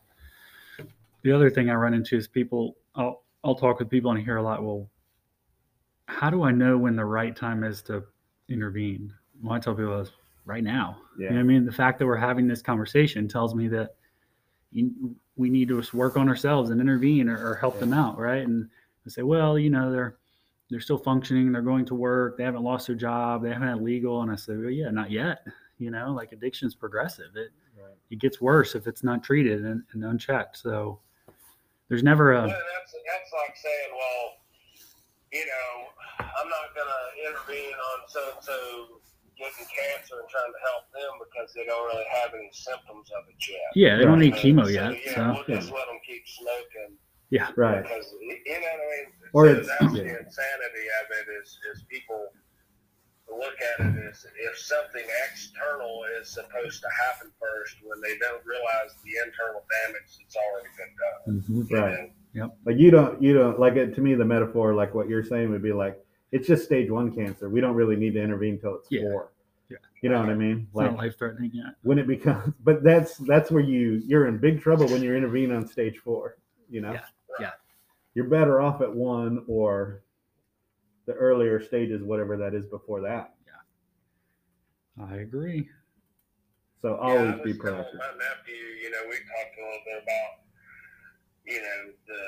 The 1.22 1.32
other 1.32 1.50
thing 1.50 1.68
I 1.70 1.74
run 1.74 1.94
into 1.94 2.16
is 2.16 2.26
people. 2.26 2.76
I'll 2.94 3.22
I'll 3.44 3.54
talk 3.54 3.78
with 3.78 3.90
people 3.90 4.10
and 4.10 4.20
I 4.20 4.22
hear 4.22 4.36
a 4.36 4.42
lot. 4.42 4.62
Well, 4.62 4.88
how 6.06 6.30
do 6.30 6.42
I 6.42 6.52
know 6.52 6.76
when 6.78 6.96
the 6.96 7.04
right 7.04 7.34
time 7.34 7.64
is 7.64 7.82
to 7.82 8.04
intervene? 8.48 9.12
Well, 9.42 9.54
I 9.54 9.58
tell 9.58 9.74
people 9.74 10.00
is 10.00 10.12
right 10.44 10.62
now. 10.62 10.98
Yeah. 11.18 11.28
You 11.28 11.34
know 11.34 11.40
I 11.40 11.44
mean? 11.44 11.64
The 11.64 11.72
fact 11.72 11.98
that 11.98 12.06
we're 12.06 12.16
having 12.16 12.46
this 12.46 12.62
conversation 12.62 13.28
tells 13.28 13.54
me 13.54 13.68
that 13.68 13.96
you, 14.70 15.16
we 15.36 15.50
need 15.50 15.68
to 15.68 15.82
work 15.92 16.16
on 16.16 16.28
ourselves 16.28 16.70
and 16.70 16.80
intervene 16.80 17.28
or, 17.28 17.50
or 17.50 17.54
help 17.56 17.78
them 17.78 17.92
out, 17.92 18.18
right? 18.18 18.46
And 18.46 18.68
I 19.06 19.10
say, 19.10 19.22
well, 19.22 19.58
you 19.58 19.70
know, 19.70 19.90
they're 19.90 20.16
they're 20.70 20.80
still 20.80 20.96
functioning, 20.96 21.52
they're 21.52 21.60
going 21.60 21.84
to 21.84 21.94
work, 21.94 22.38
they 22.38 22.44
haven't 22.44 22.62
lost 22.62 22.86
their 22.86 22.96
job, 22.96 23.42
they 23.42 23.50
haven't 23.52 23.68
had 23.68 23.82
legal, 23.82 24.22
and 24.22 24.30
I 24.30 24.36
say, 24.36 24.56
well, 24.56 24.70
yeah, 24.70 24.90
not 24.90 25.10
yet. 25.10 25.46
You 25.78 25.90
know, 25.90 26.12
like 26.12 26.32
addiction's 26.32 26.74
progressive. 26.74 27.36
It 27.36 27.50
Right. 27.82 27.96
it 28.10 28.20
gets 28.20 28.40
worse 28.40 28.74
if 28.74 28.86
it's 28.86 29.02
not 29.02 29.24
treated 29.24 29.64
and, 29.64 29.82
and 29.92 30.04
unchecked. 30.04 30.58
So 30.58 31.00
there's 31.92 32.02
never 32.02 32.32
a 32.32 32.40
that's 32.48 32.88
that's 32.96 33.30
like 33.36 33.52
saying, 33.60 33.90
well, 33.92 34.24
you 35.28 35.44
know, 35.44 36.24
I'm 36.24 36.48
not 36.48 36.72
gonna 36.72 37.02
intervene 37.28 37.76
on 37.76 37.98
so 38.08 38.20
and 38.32 38.40
so 38.40 38.56
getting 39.36 39.68
cancer 39.68 40.16
and 40.16 40.28
trying 40.32 40.48
to 40.48 40.60
help 40.72 40.88
them 40.96 41.12
because 41.20 41.52
they 41.52 41.68
don't 41.68 41.84
really 41.92 42.08
have 42.16 42.32
any 42.32 42.48
symptoms 42.56 43.12
of 43.12 43.28
it 43.28 43.36
yet. 43.44 43.68
yeah, 43.76 44.00
they 44.00 44.08
don't 44.08 44.20
need 44.24 44.32
chemo 44.40 44.64
So, 44.64 44.72
yet. 44.72 44.96
Yeah, 45.04 45.36
So 45.36 45.44
we'll 45.44 45.60
just 45.60 45.68
let 45.68 45.84
them 45.84 46.00
keep 46.08 46.24
smoking 46.24 46.96
Yeah, 47.28 47.52
Right. 47.60 47.82
because 47.84 48.08
you 48.24 48.40
know 48.56 48.72
what 48.72 48.80
I 48.80 48.88
mean. 48.88 49.06
Or 49.36 49.42
So 49.44 49.52
it's- 49.52 49.68
that's 49.68 49.92
yeah. 49.92 50.00
the 50.08 50.12
insanity 50.24 50.86
of 50.96 51.06
it 51.12 51.26
is 51.44 51.48
is 51.76 51.84
people 51.92 52.32
look 53.36 53.54
at 53.78 53.86
it 53.86 53.98
is 54.10 54.26
if 54.38 54.58
something 54.58 55.04
external 55.30 56.02
is 56.20 56.28
supposed 56.28 56.80
to 56.82 56.88
happen 57.04 57.30
first 57.40 57.76
when 57.84 58.00
they 58.00 58.16
don't 58.18 58.44
realize 58.44 58.94
the 59.04 59.12
internal 59.24 59.64
damage 59.84 60.18
that's 60.18 60.36
already 60.36 60.68
been 60.76 60.94
done. 60.98 61.42
Mhm. 61.42 61.70
you 61.70 61.76
Right. 61.78 62.12
know? 62.34 62.52
Like 62.64 62.78
you 62.78 62.90
don't 62.90 63.22
you 63.22 63.34
don't 63.34 63.58
like 63.60 63.76
it 63.76 63.94
to 63.94 64.00
me 64.00 64.14
the 64.14 64.24
metaphor 64.24 64.74
like 64.74 64.94
what 64.94 65.08
you're 65.08 65.24
saying 65.24 65.50
would 65.50 65.62
be 65.62 65.72
like 65.72 65.98
it's 66.30 66.46
just 66.46 66.64
stage 66.64 66.90
one 66.90 67.14
cancer. 67.14 67.48
We 67.50 67.60
don't 67.60 67.74
really 67.74 67.96
need 67.96 68.14
to 68.14 68.22
intervene 68.22 68.58
till 68.58 68.76
it's 68.76 68.88
Yeah. 68.90 69.02
four. 69.02 69.32
Yeah. 69.68 69.76
You 70.02 70.08
know 70.10 70.20
what 70.20 70.30
I 70.30 70.34
mean? 70.34 70.66
it's 70.66 70.74
Like 70.74 70.92
life 70.96 71.18
threatening 71.18 71.50
yet. 71.54 71.74
when 71.82 71.98
it 71.98 72.06
becomes 72.06 72.54
but 72.64 72.82
that's 72.82 73.16
that's 73.18 73.50
where 73.50 73.62
you 73.62 74.02
you're 74.06 74.26
in 74.28 74.38
big 74.38 74.60
trouble 74.60 74.86
when 74.88 75.02
you're 75.02 75.16
intervening 75.16 75.54
on 75.54 75.66
stage 75.66 75.98
four 75.98 76.36
you 76.70 76.80
know 76.80 76.92
Yeah, 76.92 77.04
yeah. 77.40 77.50
you're 78.14 78.28
better 78.28 78.60
off 78.60 78.80
at 78.80 78.92
one 78.94 79.44
or 79.46 80.02
the 81.12 81.18
earlier 81.18 81.60
stages 81.62 82.02
whatever 82.02 82.36
that 82.36 82.54
is 82.54 82.66
before 82.66 83.00
that 83.00 83.34
Yeah, 83.46 85.04
I 85.04 85.16
agree. 85.16 85.68
so 86.80 86.96
always 86.96 87.34
I 87.34 87.44
be 87.44 87.52
was 87.52 87.58
telling 87.58 87.84
proactive 87.84 87.98
My 87.98 88.12
nephew, 88.18 88.64
you 88.82 88.90
know, 88.90 89.02
we 89.08 89.16
talked 89.16 89.54
a 89.58 89.62
little 89.62 89.84
bit 89.86 90.02
about, 90.02 90.32
you 91.46 91.60
know, 91.60 91.92
the 92.06 92.22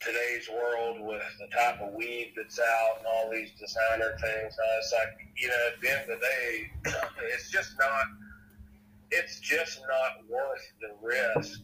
today's 0.00 0.48
world 0.50 1.00
with 1.00 1.22
the 1.40 1.48
type 1.56 1.80
of 1.80 1.92
weed 1.94 2.32
that's 2.36 2.58
out 2.60 2.98
and 2.98 3.06
all 3.06 3.30
these 3.30 3.50
designer 3.58 4.16
things. 4.20 4.54
And 4.58 4.68
it's 4.78 4.92
like, 4.92 5.28
you 5.36 5.48
know, 5.48 5.68
at 5.72 5.80
the 5.80 5.90
end 5.90 6.10
of 6.10 6.20
the 6.20 6.26
day, 6.26 6.70
it's 7.34 7.50
just 7.50 7.76
not. 7.78 8.04
It's 9.10 9.38
just 9.38 9.80
not 9.88 10.28
worth 10.28 10.66
the 10.80 10.90
risk, 11.00 11.60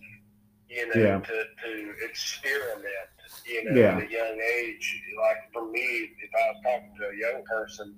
you 0.68 0.87
know, 0.88 1.01
Yeah. 1.03 1.18
to, 1.18 1.44
to 1.64 1.94
experiment, 2.09 3.11
you 3.47 3.64
know, 3.64 3.81
Yeah. 3.81 3.97
at 3.97 4.03
a 4.03 4.11
young 4.11 4.40
age. 4.59 5.03
Like 5.21 5.53
for 5.53 5.71
me, 5.71 5.81
if 5.81 6.31
I 6.35 6.49
was 6.53 6.62
talking 6.64 6.95
to 6.99 7.09
a 7.09 7.16
young 7.16 7.45
person, 7.45 7.95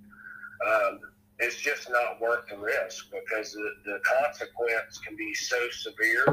um, 0.66 1.00
it's 1.38 1.56
just 1.60 1.90
not 1.90 2.20
worth 2.20 2.46
the 2.48 2.56
risk 2.58 3.06
because 3.10 3.52
the, 3.52 3.70
the 3.84 3.98
consequence 4.04 4.98
can 4.98 5.16
be 5.16 5.34
so 5.34 5.56
severe 5.70 6.24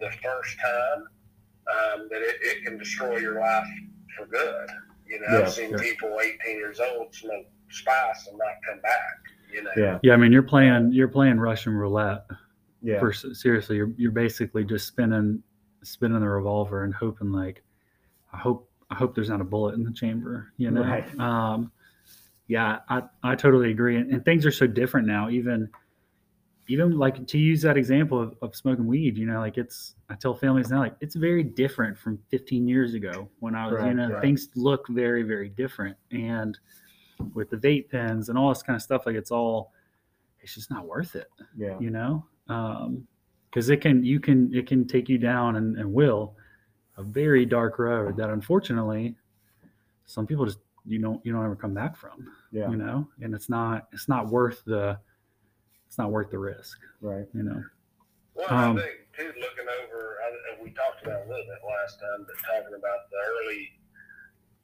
the 0.00 0.10
first 0.22 0.56
time 0.60 1.02
um, 1.72 2.08
that 2.10 2.22
it, 2.22 2.36
it 2.42 2.64
can 2.64 2.78
destroy 2.78 3.16
your 3.18 3.40
life 3.40 3.66
for 4.16 4.26
good. 4.26 4.66
You 5.06 5.20
know, 5.20 5.26
Yeah, 5.30 5.38
I've 5.46 5.52
seen 5.52 5.70
sure. 5.70 5.78
people 5.78 6.18
18 6.20 6.56
years 6.56 6.80
old 6.80 7.14
smoke 7.14 7.46
spice 7.70 8.26
and 8.28 8.38
not 8.38 8.48
come 8.68 8.80
back. 8.82 9.18
You 9.52 9.62
know, 9.64 9.70
yeah 9.76 9.98
Yeah, 10.02 10.14
I 10.14 10.16
mean 10.16 10.32
you're 10.32 10.42
playing 10.42 10.92
you're 10.92 11.08
playing 11.08 11.38
Russian 11.38 11.72
roulette. 11.74 12.24
yeah 12.82 12.98
For 13.00 13.12
seriously, 13.12 13.76
you're 13.76 13.92
you're 13.96 14.10
basically 14.12 14.64
just 14.64 14.86
spinning 14.86 15.42
spinning 15.82 16.20
the 16.20 16.28
revolver 16.28 16.84
and 16.84 16.94
hoping 16.94 17.32
like 17.32 17.62
I 18.32 18.38
hope 18.38 18.68
I 18.90 18.94
hope 18.94 19.14
there's 19.14 19.30
not 19.30 19.40
a 19.40 19.44
bullet 19.44 19.74
in 19.74 19.84
the 19.84 19.92
chamber. 19.92 20.52
You 20.56 20.70
know. 20.70 20.82
Right. 20.82 21.18
Um, 21.18 21.72
yeah, 22.48 22.80
I, 22.88 23.02
I 23.22 23.34
totally 23.34 23.70
agree. 23.70 23.96
And, 23.96 24.12
and 24.12 24.24
things 24.24 24.44
are 24.44 24.50
so 24.50 24.66
different 24.66 25.06
now. 25.06 25.30
Even 25.30 25.70
even 26.68 26.96
like 26.98 27.26
to 27.26 27.38
use 27.38 27.62
that 27.62 27.76
example 27.76 28.20
of, 28.20 28.36
of 28.40 28.54
smoking 28.54 28.86
weed, 28.86 29.16
you 29.18 29.26
know, 29.26 29.40
like 29.40 29.58
it's 29.58 29.94
I 30.08 30.14
tell 30.14 30.34
families 30.34 30.70
now 30.70 30.80
like 30.80 30.94
it's 31.00 31.14
very 31.14 31.42
different 31.42 31.98
from 31.98 32.18
15 32.30 32.68
years 32.68 32.94
ago 32.94 33.28
when 33.40 33.54
I 33.54 33.70
was, 33.70 33.82
you 33.84 33.94
know, 33.94 34.10
right. 34.10 34.22
things 34.22 34.48
look 34.54 34.86
very, 34.88 35.22
very 35.22 35.48
different. 35.48 35.96
And 36.12 36.58
with 37.34 37.50
the 37.50 37.56
vape 37.56 37.90
pens 37.90 38.28
and 38.28 38.38
all 38.38 38.48
this 38.48 38.62
kind 38.62 38.76
of 38.76 38.82
stuff, 38.82 39.06
like 39.06 39.16
it's 39.16 39.30
all 39.30 39.72
it's 40.40 40.54
just 40.54 40.70
not 40.70 40.86
worth 40.86 41.14
it, 41.14 41.28
yeah 41.56 41.78
you 41.80 41.90
know? 41.90 42.24
Um 42.48 43.06
because 43.50 43.68
it 43.68 43.80
can 43.80 44.04
you 44.04 44.18
can 44.18 44.52
it 44.54 44.66
can 44.66 44.86
take 44.86 45.08
you 45.08 45.18
down 45.18 45.56
and, 45.56 45.78
and 45.78 45.92
will 45.92 46.36
a 46.96 47.02
very 47.02 47.44
dark 47.46 47.78
road 47.78 48.16
that 48.16 48.30
unfortunately 48.30 49.14
some 50.06 50.26
people 50.26 50.44
just 50.44 50.58
you 50.84 51.00
don't 51.00 51.24
you 51.24 51.32
don't 51.32 51.44
ever 51.44 51.56
come 51.56 51.74
back 51.74 51.96
from 51.96 52.28
yeah. 52.52 52.68
you 52.70 52.76
know? 52.76 53.08
And 53.20 53.34
it's 53.34 53.48
not 53.48 53.88
it's 53.92 54.08
not 54.08 54.28
worth 54.28 54.62
the 54.64 54.98
it's 55.86 55.98
not 55.98 56.10
worth 56.10 56.30
the 56.30 56.38
risk 56.38 56.78
right. 57.00 57.26
you 57.34 57.42
know? 57.42 57.62
Well, 58.34 58.46
Um, 58.48 58.78
I 58.78 58.82
think 58.82 58.92
too, 59.16 59.32
looking 59.40 59.68
over, 59.84 60.16
I, 60.24 60.62
we 60.62 60.70
talked 60.70 61.04
about 61.04 61.26
a 61.26 61.28
little 61.28 61.44
bit 61.44 61.60
last 61.68 62.00
time, 62.00 62.24
but 62.24 62.36
talking 62.48 62.74
about 62.74 63.10
the 63.10 63.18
early 63.28 63.72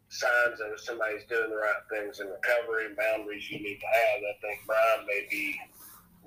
signs 0.08 0.58
that 0.58 0.72
somebody's 0.80 1.24
doing 1.28 1.50
the 1.50 1.56
right 1.56 1.84
things 1.92 2.20
in 2.20 2.28
recovery 2.28 2.86
and 2.86 2.96
boundaries 2.96 3.50
you 3.50 3.58
need 3.60 3.78
to 3.78 3.86
have. 3.86 4.18
I 4.24 4.34
think 4.40 4.60
Brian 4.66 5.06
may 5.06 5.26
be 5.30 5.60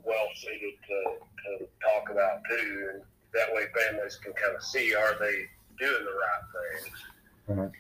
well 0.03 0.27
suited 0.35 0.77
to, 0.87 0.99
to 1.17 1.65
talk 1.81 2.11
about 2.11 2.41
too, 2.49 2.89
and 2.93 3.01
that 3.33 3.53
way 3.53 3.65
families 3.73 4.17
can 4.17 4.33
kind 4.33 4.55
of 4.55 4.61
see 4.63 4.93
are 4.93 5.17
they 5.19 5.49
doing 5.81 6.05
the 6.05 6.11
right 6.11 7.57
things. 7.57 7.71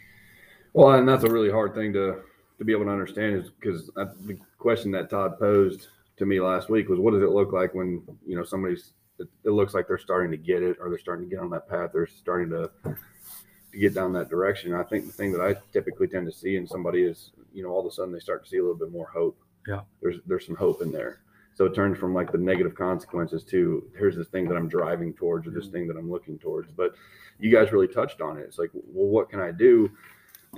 Well, 0.73 0.93
and 0.93 1.07
that's 1.07 1.23
a 1.23 1.29
really 1.29 1.51
hard 1.51 1.73
thing 1.73 1.93
to 1.93 2.21
to 2.57 2.65
be 2.65 2.73
able 2.73 2.85
to 2.85 2.91
understand 2.91 3.35
is 3.35 3.49
because 3.49 3.87
the 3.95 4.37
question 4.59 4.91
that 4.91 5.09
Todd 5.09 5.39
posed 5.39 5.87
to 6.17 6.25
me 6.25 6.39
last 6.39 6.69
week 6.69 6.89
was, 6.89 6.99
what 6.99 7.13
does 7.13 7.23
it 7.23 7.31
look 7.31 7.51
like 7.51 7.73
when 7.73 8.03
you 8.25 8.35
know 8.35 8.43
somebody's 8.43 8.93
it, 9.19 9.27
it 9.43 9.49
looks 9.49 9.73
like 9.73 9.87
they're 9.87 9.97
starting 9.97 10.31
to 10.31 10.37
get 10.37 10.61
it 10.63 10.77
or 10.79 10.89
they're 10.89 10.99
starting 10.99 11.27
to 11.27 11.35
get 11.35 11.41
on 11.41 11.49
that 11.51 11.67
path, 11.67 11.91
they're 11.93 12.07
starting 12.07 12.49
to 12.49 12.69
to 12.83 13.77
get 13.77 13.93
down 13.93 14.13
that 14.13 14.29
direction. 14.29 14.73
I 14.73 14.83
think 14.83 15.05
the 15.05 15.13
thing 15.13 15.31
that 15.31 15.41
I 15.41 15.55
typically 15.71 16.07
tend 16.07 16.25
to 16.27 16.31
see 16.31 16.57
in 16.57 16.67
somebody 16.67 17.03
is, 17.03 17.31
you 17.53 17.63
know, 17.63 17.69
all 17.69 17.79
of 17.79 17.85
a 17.85 17.91
sudden 17.91 18.13
they 18.13 18.19
start 18.19 18.43
to 18.43 18.49
see 18.49 18.57
a 18.57 18.61
little 18.61 18.77
bit 18.77 18.91
more 18.91 19.07
hope. 19.07 19.39
Yeah. 19.67 19.81
There's 20.01 20.17
there's 20.25 20.45
some 20.45 20.55
hope 20.55 20.81
in 20.81 20.91
there. 20.91 21.21
So 21.53 21.65
it 21.65 21.75
turns 21.75 21.97
from 21.97 22.13
like 22.13 22.31
the 22.31 22.37
negative 22.37 22.75
consequences 22.75 23.43
to 23.45 23.85
here's 23.97 24.15
this 24.15 24.27
thing 24.29 24.47
that 24.47 24.55
I'm 24.55 24.69
driving 24.69 25.13
towards 25.13 25.47
or 25.47 25.51
this 25.51 25.65
mm-hmm. 25.65 25.73
thing 25.73 25.87
that 25.87 25.97
I'm 25.97 26.09
looking 26.09 26.39
towards. 26.39 26.71
But 26.71 26.95
you 27.39 27.51
guys 27.51 27.71
really 27.71 27.87
touched 27.87 28.21
on 28.21 28.37
it. 28.37 28.41
It's 28.41 28.57
like, 28.57 28.71
well, 28.73 29.07
what 29.07 29.29
can 29.29 29.39
I 29.39 29.51
do 29.51 29.91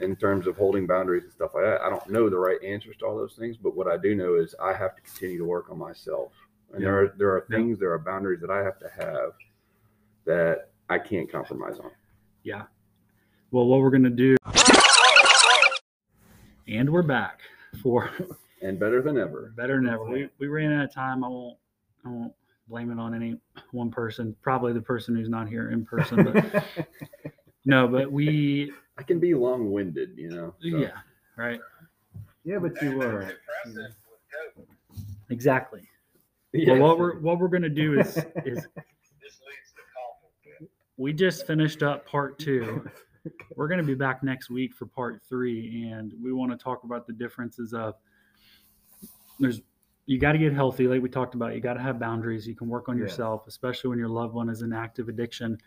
in 0.01 0.15
terms 0.15 0.47
of 0.47 0.58
holding 0.58 0.86
boundaries 0.86 1.23
and 1.23 1.32
stuff 1.32 1.51
like 1.56 1.63
that? 1.63 1.82
I 1.82 1.89
don't 1.89 2.10
know 2.10 2.29
the 2.29 2.38
right 2.38 2.62
answers 2.63 2.95
to 2.97 3.06
all 3.06 3.17
those 3.17 3.36
things, 3.36 3.58
but 3.58 3.75
what 3.75 3.88
I 3.88 3.97
do 3.97 4.15
know 4.15 4.36
is 4.36 4.56
I 4.62 4.73
have 4.73 4.95
to 4.95 5.01
continue 5.01 5.38
to 5.39 5.45
work 5.45 5.69
on 5.69 5.77
myself. 5.77 6.32
And 6.73 6.84
there 6.84 7.03
are 7.03 7.13
there 7.17 7.29
are 7.29 7.45
Yeah. 7.49 7.58
things, 7.58 7.79
there 7.79 7.91
are 7.91 7.99
boundaries 7.99 8.41
that 8.41 8.49
I 8.49 8.63
have 8.63 8.79
to 8.79 8.89
have 8.89 9.34
that 10.25 10.69
I 10.89 10.99
can't 10.99 11.32
compromise 11.32 11.79
on. 11.79 11.91
Yeah. 12.43 12.63
Well, 13.51 13.67
what 13.67 13.79
we're 13.82 13.91
gonna 13.91 14.10
do, 14.10 14.36
and 16.67 16.89
we're 16.89 17.03
back 17.03 17.41
for 17.82 18.10
And 18.63 18.80
better 18.80 19.02
than 19.02 19.17
ever. 19.17 19.54
better 19.56 19.76
than 19.76 19.88
ever. 19.88 20.06
We 20.06 20.30
we 20.39 20.47
ran 20.47 20.71
out 20.73 20.86
of 20.86 20.93
time. 20.93 21.23
I 21.23 21.28
won't 21.28 21.58
I 22.06 22.10
won't 22.10 22.34
blame 22.67 22.91
it 22.91 22.99
on 22.99 23.13
any 23.13 23.36
one 23.71 23.91
person. 23.91 24.36
Probably 24.41 24.73
the 24.73 24.82
person 24.82 25.15
who's 25.15 25.30
not 25.30 25.47
here 25.47 25.69
in 25.71 25.86
person. 25.86 26.23
But 26.23 26.63
no, 27.65 27.88
but 27.88 28.12
we 28.12 28.71
I 28.97 29.04
can 29.04 29.19
be 29.19 29.34
long 29.34 29.71
winded, 29.71 30.17
you 30.17 30.30
know. 30.30 30.56
so. 30.62 30.67
yeah 30.78 30.91
right 31.36 31.60
yeah, 32.45 32.60
but 32.60 32.80
you 32.82 32.97
were. 32.97 33.21
That's 33.21 33.34
impressive 33.67 33.93
with 34.58 34.67
COVID. 34.97 35.06
exactly. 35.30 35.82
Yes. 35.82 35.89
Well, 36.54 36.80
what 36.82 36.99
we're 36.99 37.19
what 37.19 37.39
we're 37.39 37.47
gonna 37.47 37.67
do 37.69 37.99
is 37.99 38.08
is 38.15 38.15
This 38.15 38.26
leads 38.45 39.71
to 39.73 39.82
conflict. 39.95 40.71
we 40.97 41.13
just 41.13 41.47
finished 41.47 41.82
up 41.82 42.06
part 42.06 42.38
two. 42.38 42.88
We're 43.56 43.69
going 43.69 43.80
to 43.80 43.86
be 43.86 43.95
back 43.95 44.21
next 44.21 44.49
week 44.49 44.73
for 44.73 44.86
part 44.86 45.21
three, 45.28 45.89
and 45.89 46.13
we 46.21 46.34
want 46.34 46.52
to 46.52 46.58
talk 46.62 46.84
about 46.84 47.08
the 47.08 47.13
differences 47.13 47.73
of 47.73 47.95
there's 49.43 49.62
you 50.06 50.19
got 50.19 50.34
to 50.34 50.38
get 50.38 50.53
healthy, 50.53 50.88
like 50.88 51.01
we 51.01 51.10
talked 51.10 51.34
about. 51.34 51.53
You 51.56 51.62
got 51.62 51.75
to 51.75 51.82
have 51.82 51.99
boundaries. 51.99 52.45
You 52.45 52.56
can 52.56 52.67
work 52.67 52.89
on 52.89 52.97
yourself, 52.97 53.47
especially 53.47 53.89
when 53.89 53.99
your 53.99 54.10
loved 54.10 54.34
one 54.34 54.49
is 54.49 54.62
in 54.62 54.73
active 54.73 55.08
addiction. 55.08 55.58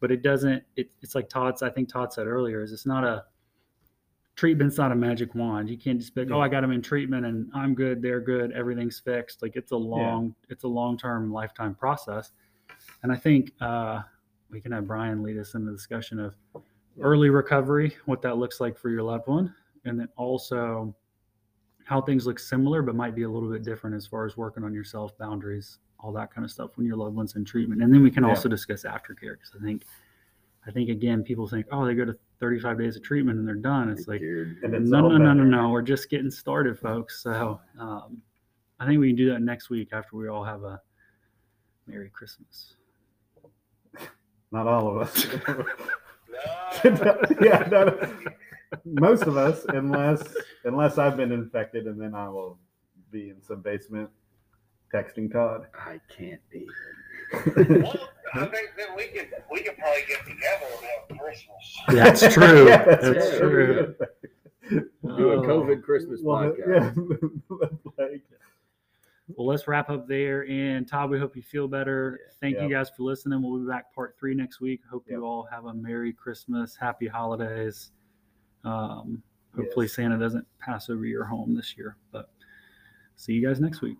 But 0.00 0.10
it 0.10 0.22
doesn't. 0.22 0.62
It, 0.76 0.90
it's 1.02 1.14
like 1.14 1.28
Todd's. 1.28 1.62
I 1.62 1.70
think 1.70 1.88
Todd 1.88 2.12
said 2.12 2.26
earlier. 2.26 2.62
Is 2.62 2.72
it's 2.72 2.86
not 2.86 3.04
a 3.04 3.24
treatment's 4.34 4.78
not 4.78 4.92
a 4.92 4.94
magic 4.94 5.34
wand. 5.34 5.68
You 5.68 5.76
can't 5.76 5.98
just 6.00 6.14
be 6.14 6.24
like, 6.24 6.32
oh, 6.32 6.40
I 6.40 6.48
got 6.48 6.62
them 6.62 6.72
in 6.72 6.82
treatment 6.82 7.26
and 7.26 7.50
I'm 7.54 7.74
good, 7.74 8.00
they're 8.00 8.20
good, 8.20 8.52
everything's 8.52 8.98
fixed. 8.98 9.42
Like 9.42 9.56
it's 9.56 9.72
a 9.72 9.76
long, 9.76 10.34
it's 10.48 10.64
a 10.64 10.68
long 10.68 10.96
term, 10.96 11.32
lifetime 11.32 11.74
process. 11.74 12.32
And 13.02 13.12
I 13.12 13.16
think 13.16 13.52
uh, 13.60 14.00
we 14.50 14.60
can 14.60 14.72
have 14.72 14.86
Brian 14.86 15.22
lead 15.22 15.38
us 15.38 15.54
in 15.54 15.64
the 15.64 15.72
discussion 15.72 16.18
of 16.18 16.34
early 17.00 17.30
recovery, 17.30 17.96
what 18.06 18.22
that 18.22 18.38
looks 18.38 18.60
like 18.60 18.78
for 18.78 18.90
your 18.90 19.02
loved 19.02 19.26
one, 19.28 19.54
and 19.84 19.98
then 19.98 20.08
also 20.16 20.94
how 21.92 22.00
things 22.00 22.26
look 22.26 22.38
similar 22.38 22.80
but 22.80 22.94
might 22.94 23.14
be 23.14 23.24
a 23.24 23.28
little 23.28 23.50
bit 23.50 23.62
different 23.62 23.94
as 23.94 24.06
far 24.06 24.24
as 24.24 24.34
working 24.38 24.64
on 24.64 24.72
yourself, 24.72 25.16
boundaries, 25.18 25.78
all 26.00 26.10
that 26.10 26.32
kind 26.34 26.42
of 26.42 26.50
stuff 26.50 26.70
when 26.76 26.86
your 26.86 26.96
loved 26.96 27.14
one's 27.14 27.36
in 27.36 27.44
treatment. 27.44 27.82
And 27.82 27.92
then 27.92 28.02
we 28.02 28.10
can 28.10 28.24
Yeah. 28.24 28.30
also 28.30 28.48
discuss 28.48 28.84
aftercare 28.84 29.34
because 29.36 29.52
I 29.54 29.62
think, 29.62 29.84
I 30.66 30.70
think 30.70 30.88
again, 30.88 31.22
people 31.22 31.46
think, 31.46 31.66
oh, 31.70 31.84
they 31.84 31.94
go 31.94 32.06
to 32.06 32.16
35 32.40 32.78
days 32.78 32.96
of 32.96 33.02
treatment 33.02 33.38
and 33.38 33.46
they're 33.46 33.54
done. 33.56 33.90
It's 33.90 34.08
like, 34.08 34.22
And 34.22 34.56
it's 34.74 34.88
no, 34.90 35.04
all 35.04 35.10
no, 35.10 35.18
no, 35.18 35.34
no, 35.34 35.44
no. 35.44 35.68
We're 35.68 35.82
just 35.82 36.08
getting 36.08 36.30
started, 36.30 36.78
folks. 36.78 37.22
So 37.22 37.60
um, 37.78 38.22
I 38.80 38.86
think 38.86 38.98
we 38.98 39.08
can 39.08 39.16
do 39.16 39.28
that 39.30 39.42
next 39.42 39.68
week 39.68 39.90
after 39.92 40.16
we 40.16 40.28
all 40.28 40.44
have 40.44 40.62
a 40.64 40.80
Merry 41.86 42.08
Christmas. 42.08 42.76
Not 44.50 44.66
all 44.66 44.88
of 44.88 44.96
us. 44.96 45.26
No. 45.46 45.66
yeah, 47.42 47.68
no, 47.70 48.12
most 48.84 49.22
of 49.24 49.36
us, 49.36 49.64
unless 49.68 50.22
unless 50.64 50.98
I've 50.98 51.16
been 51.16 51.32
infected, 51.32 51.86
and 51.86 52.00
then 52.00 52.14
I 52.14 52.28
will 52.28 52.58
be 53.10 53.30
in 53.30 53.42
some 53.42 53.60
basement 53.60 54.08
texting 54.92 55.30
Todd. 55.32 55.66
I 55.74 56.00
can't 56.08 56.40
be. 56.50 56.66
Well, 57.32 57.98
I 58.34 58.46
think 58.46 58.70
that 58.78 58.94
we 58.96 59.04
could 59.08 59.28
we 59.50 59.60
could 59.62 59.76
probably 59.78 60.02
get 60.08 60.20
together 60.26 60.66
and 60.76 60.86
have 61.10 61.18
Christmas. 61.18 61.78
That's 61.88 62.34
true. 62.34 62.66
Yeah, 62.68 62.84
That's 62.84 63.32
yeah. 63.32 63.38
true. 63.38 63.94
Do 64.70 64.88
a 65.04 65.36
Oh. 65.36 65.42
COVID 65.42 65.82
Christmas 65.82 66.20
Well, 66.22 66.52
podcast. 66.52 66.96
yeah, 66.96 67.66
like, 67.98 68.22
Well, 69.36 69.46
let's 69.46 69.66
wrap 69.68 69.90
up 69.90 70.06
there. 70.08 70.46
And 70.48 70.86
Todd, 70.88 71.10
we 71.10 71.18
hope 71.18 71.36
you 71.36 71.42
feel 71.42 71.68
better. 71.68 72.20
Thank 72.40 72.54
Yep. 72.56 72.62
you 72.64 72.70
guys 72.74 72.90
for 72.90 73.02
listening. 73.02 73.42
We'll 73.42 73.58
be 73.60 73.66
back 73.68 73.92
part 73.94 74.14
three 74.18 74.34
next 74.34 74.60
week. 74.60 74.80
Hope 74.90 75.04
Yep. 75.08 75.18
you 75.18 75.24
all 75.24 75.44
have 75.50 75.64
a 75.66 75.74
Merry 75.74 76.12
Christmas, 76.12 76.76
Happy 76.76 77.06
Holidays. 77.06 77.90
Um, 78.64 79.22
hopefully, 79.56 79.86
Yes. 79.86 79.94
Santa 79.94 80.18
doesn't 80.18 80.46
pass 80.58 80.90
over 80.90 81.04
your 81.04 81.24
home 81.24 81.54
this 81.54 81.76
year. 81.76 81.96
But 82.10 82.30
see 83.16 83.32
you 83.32 83.46
guys 83.46 83.60
next 83.60 83.80
week. 83.82 83.98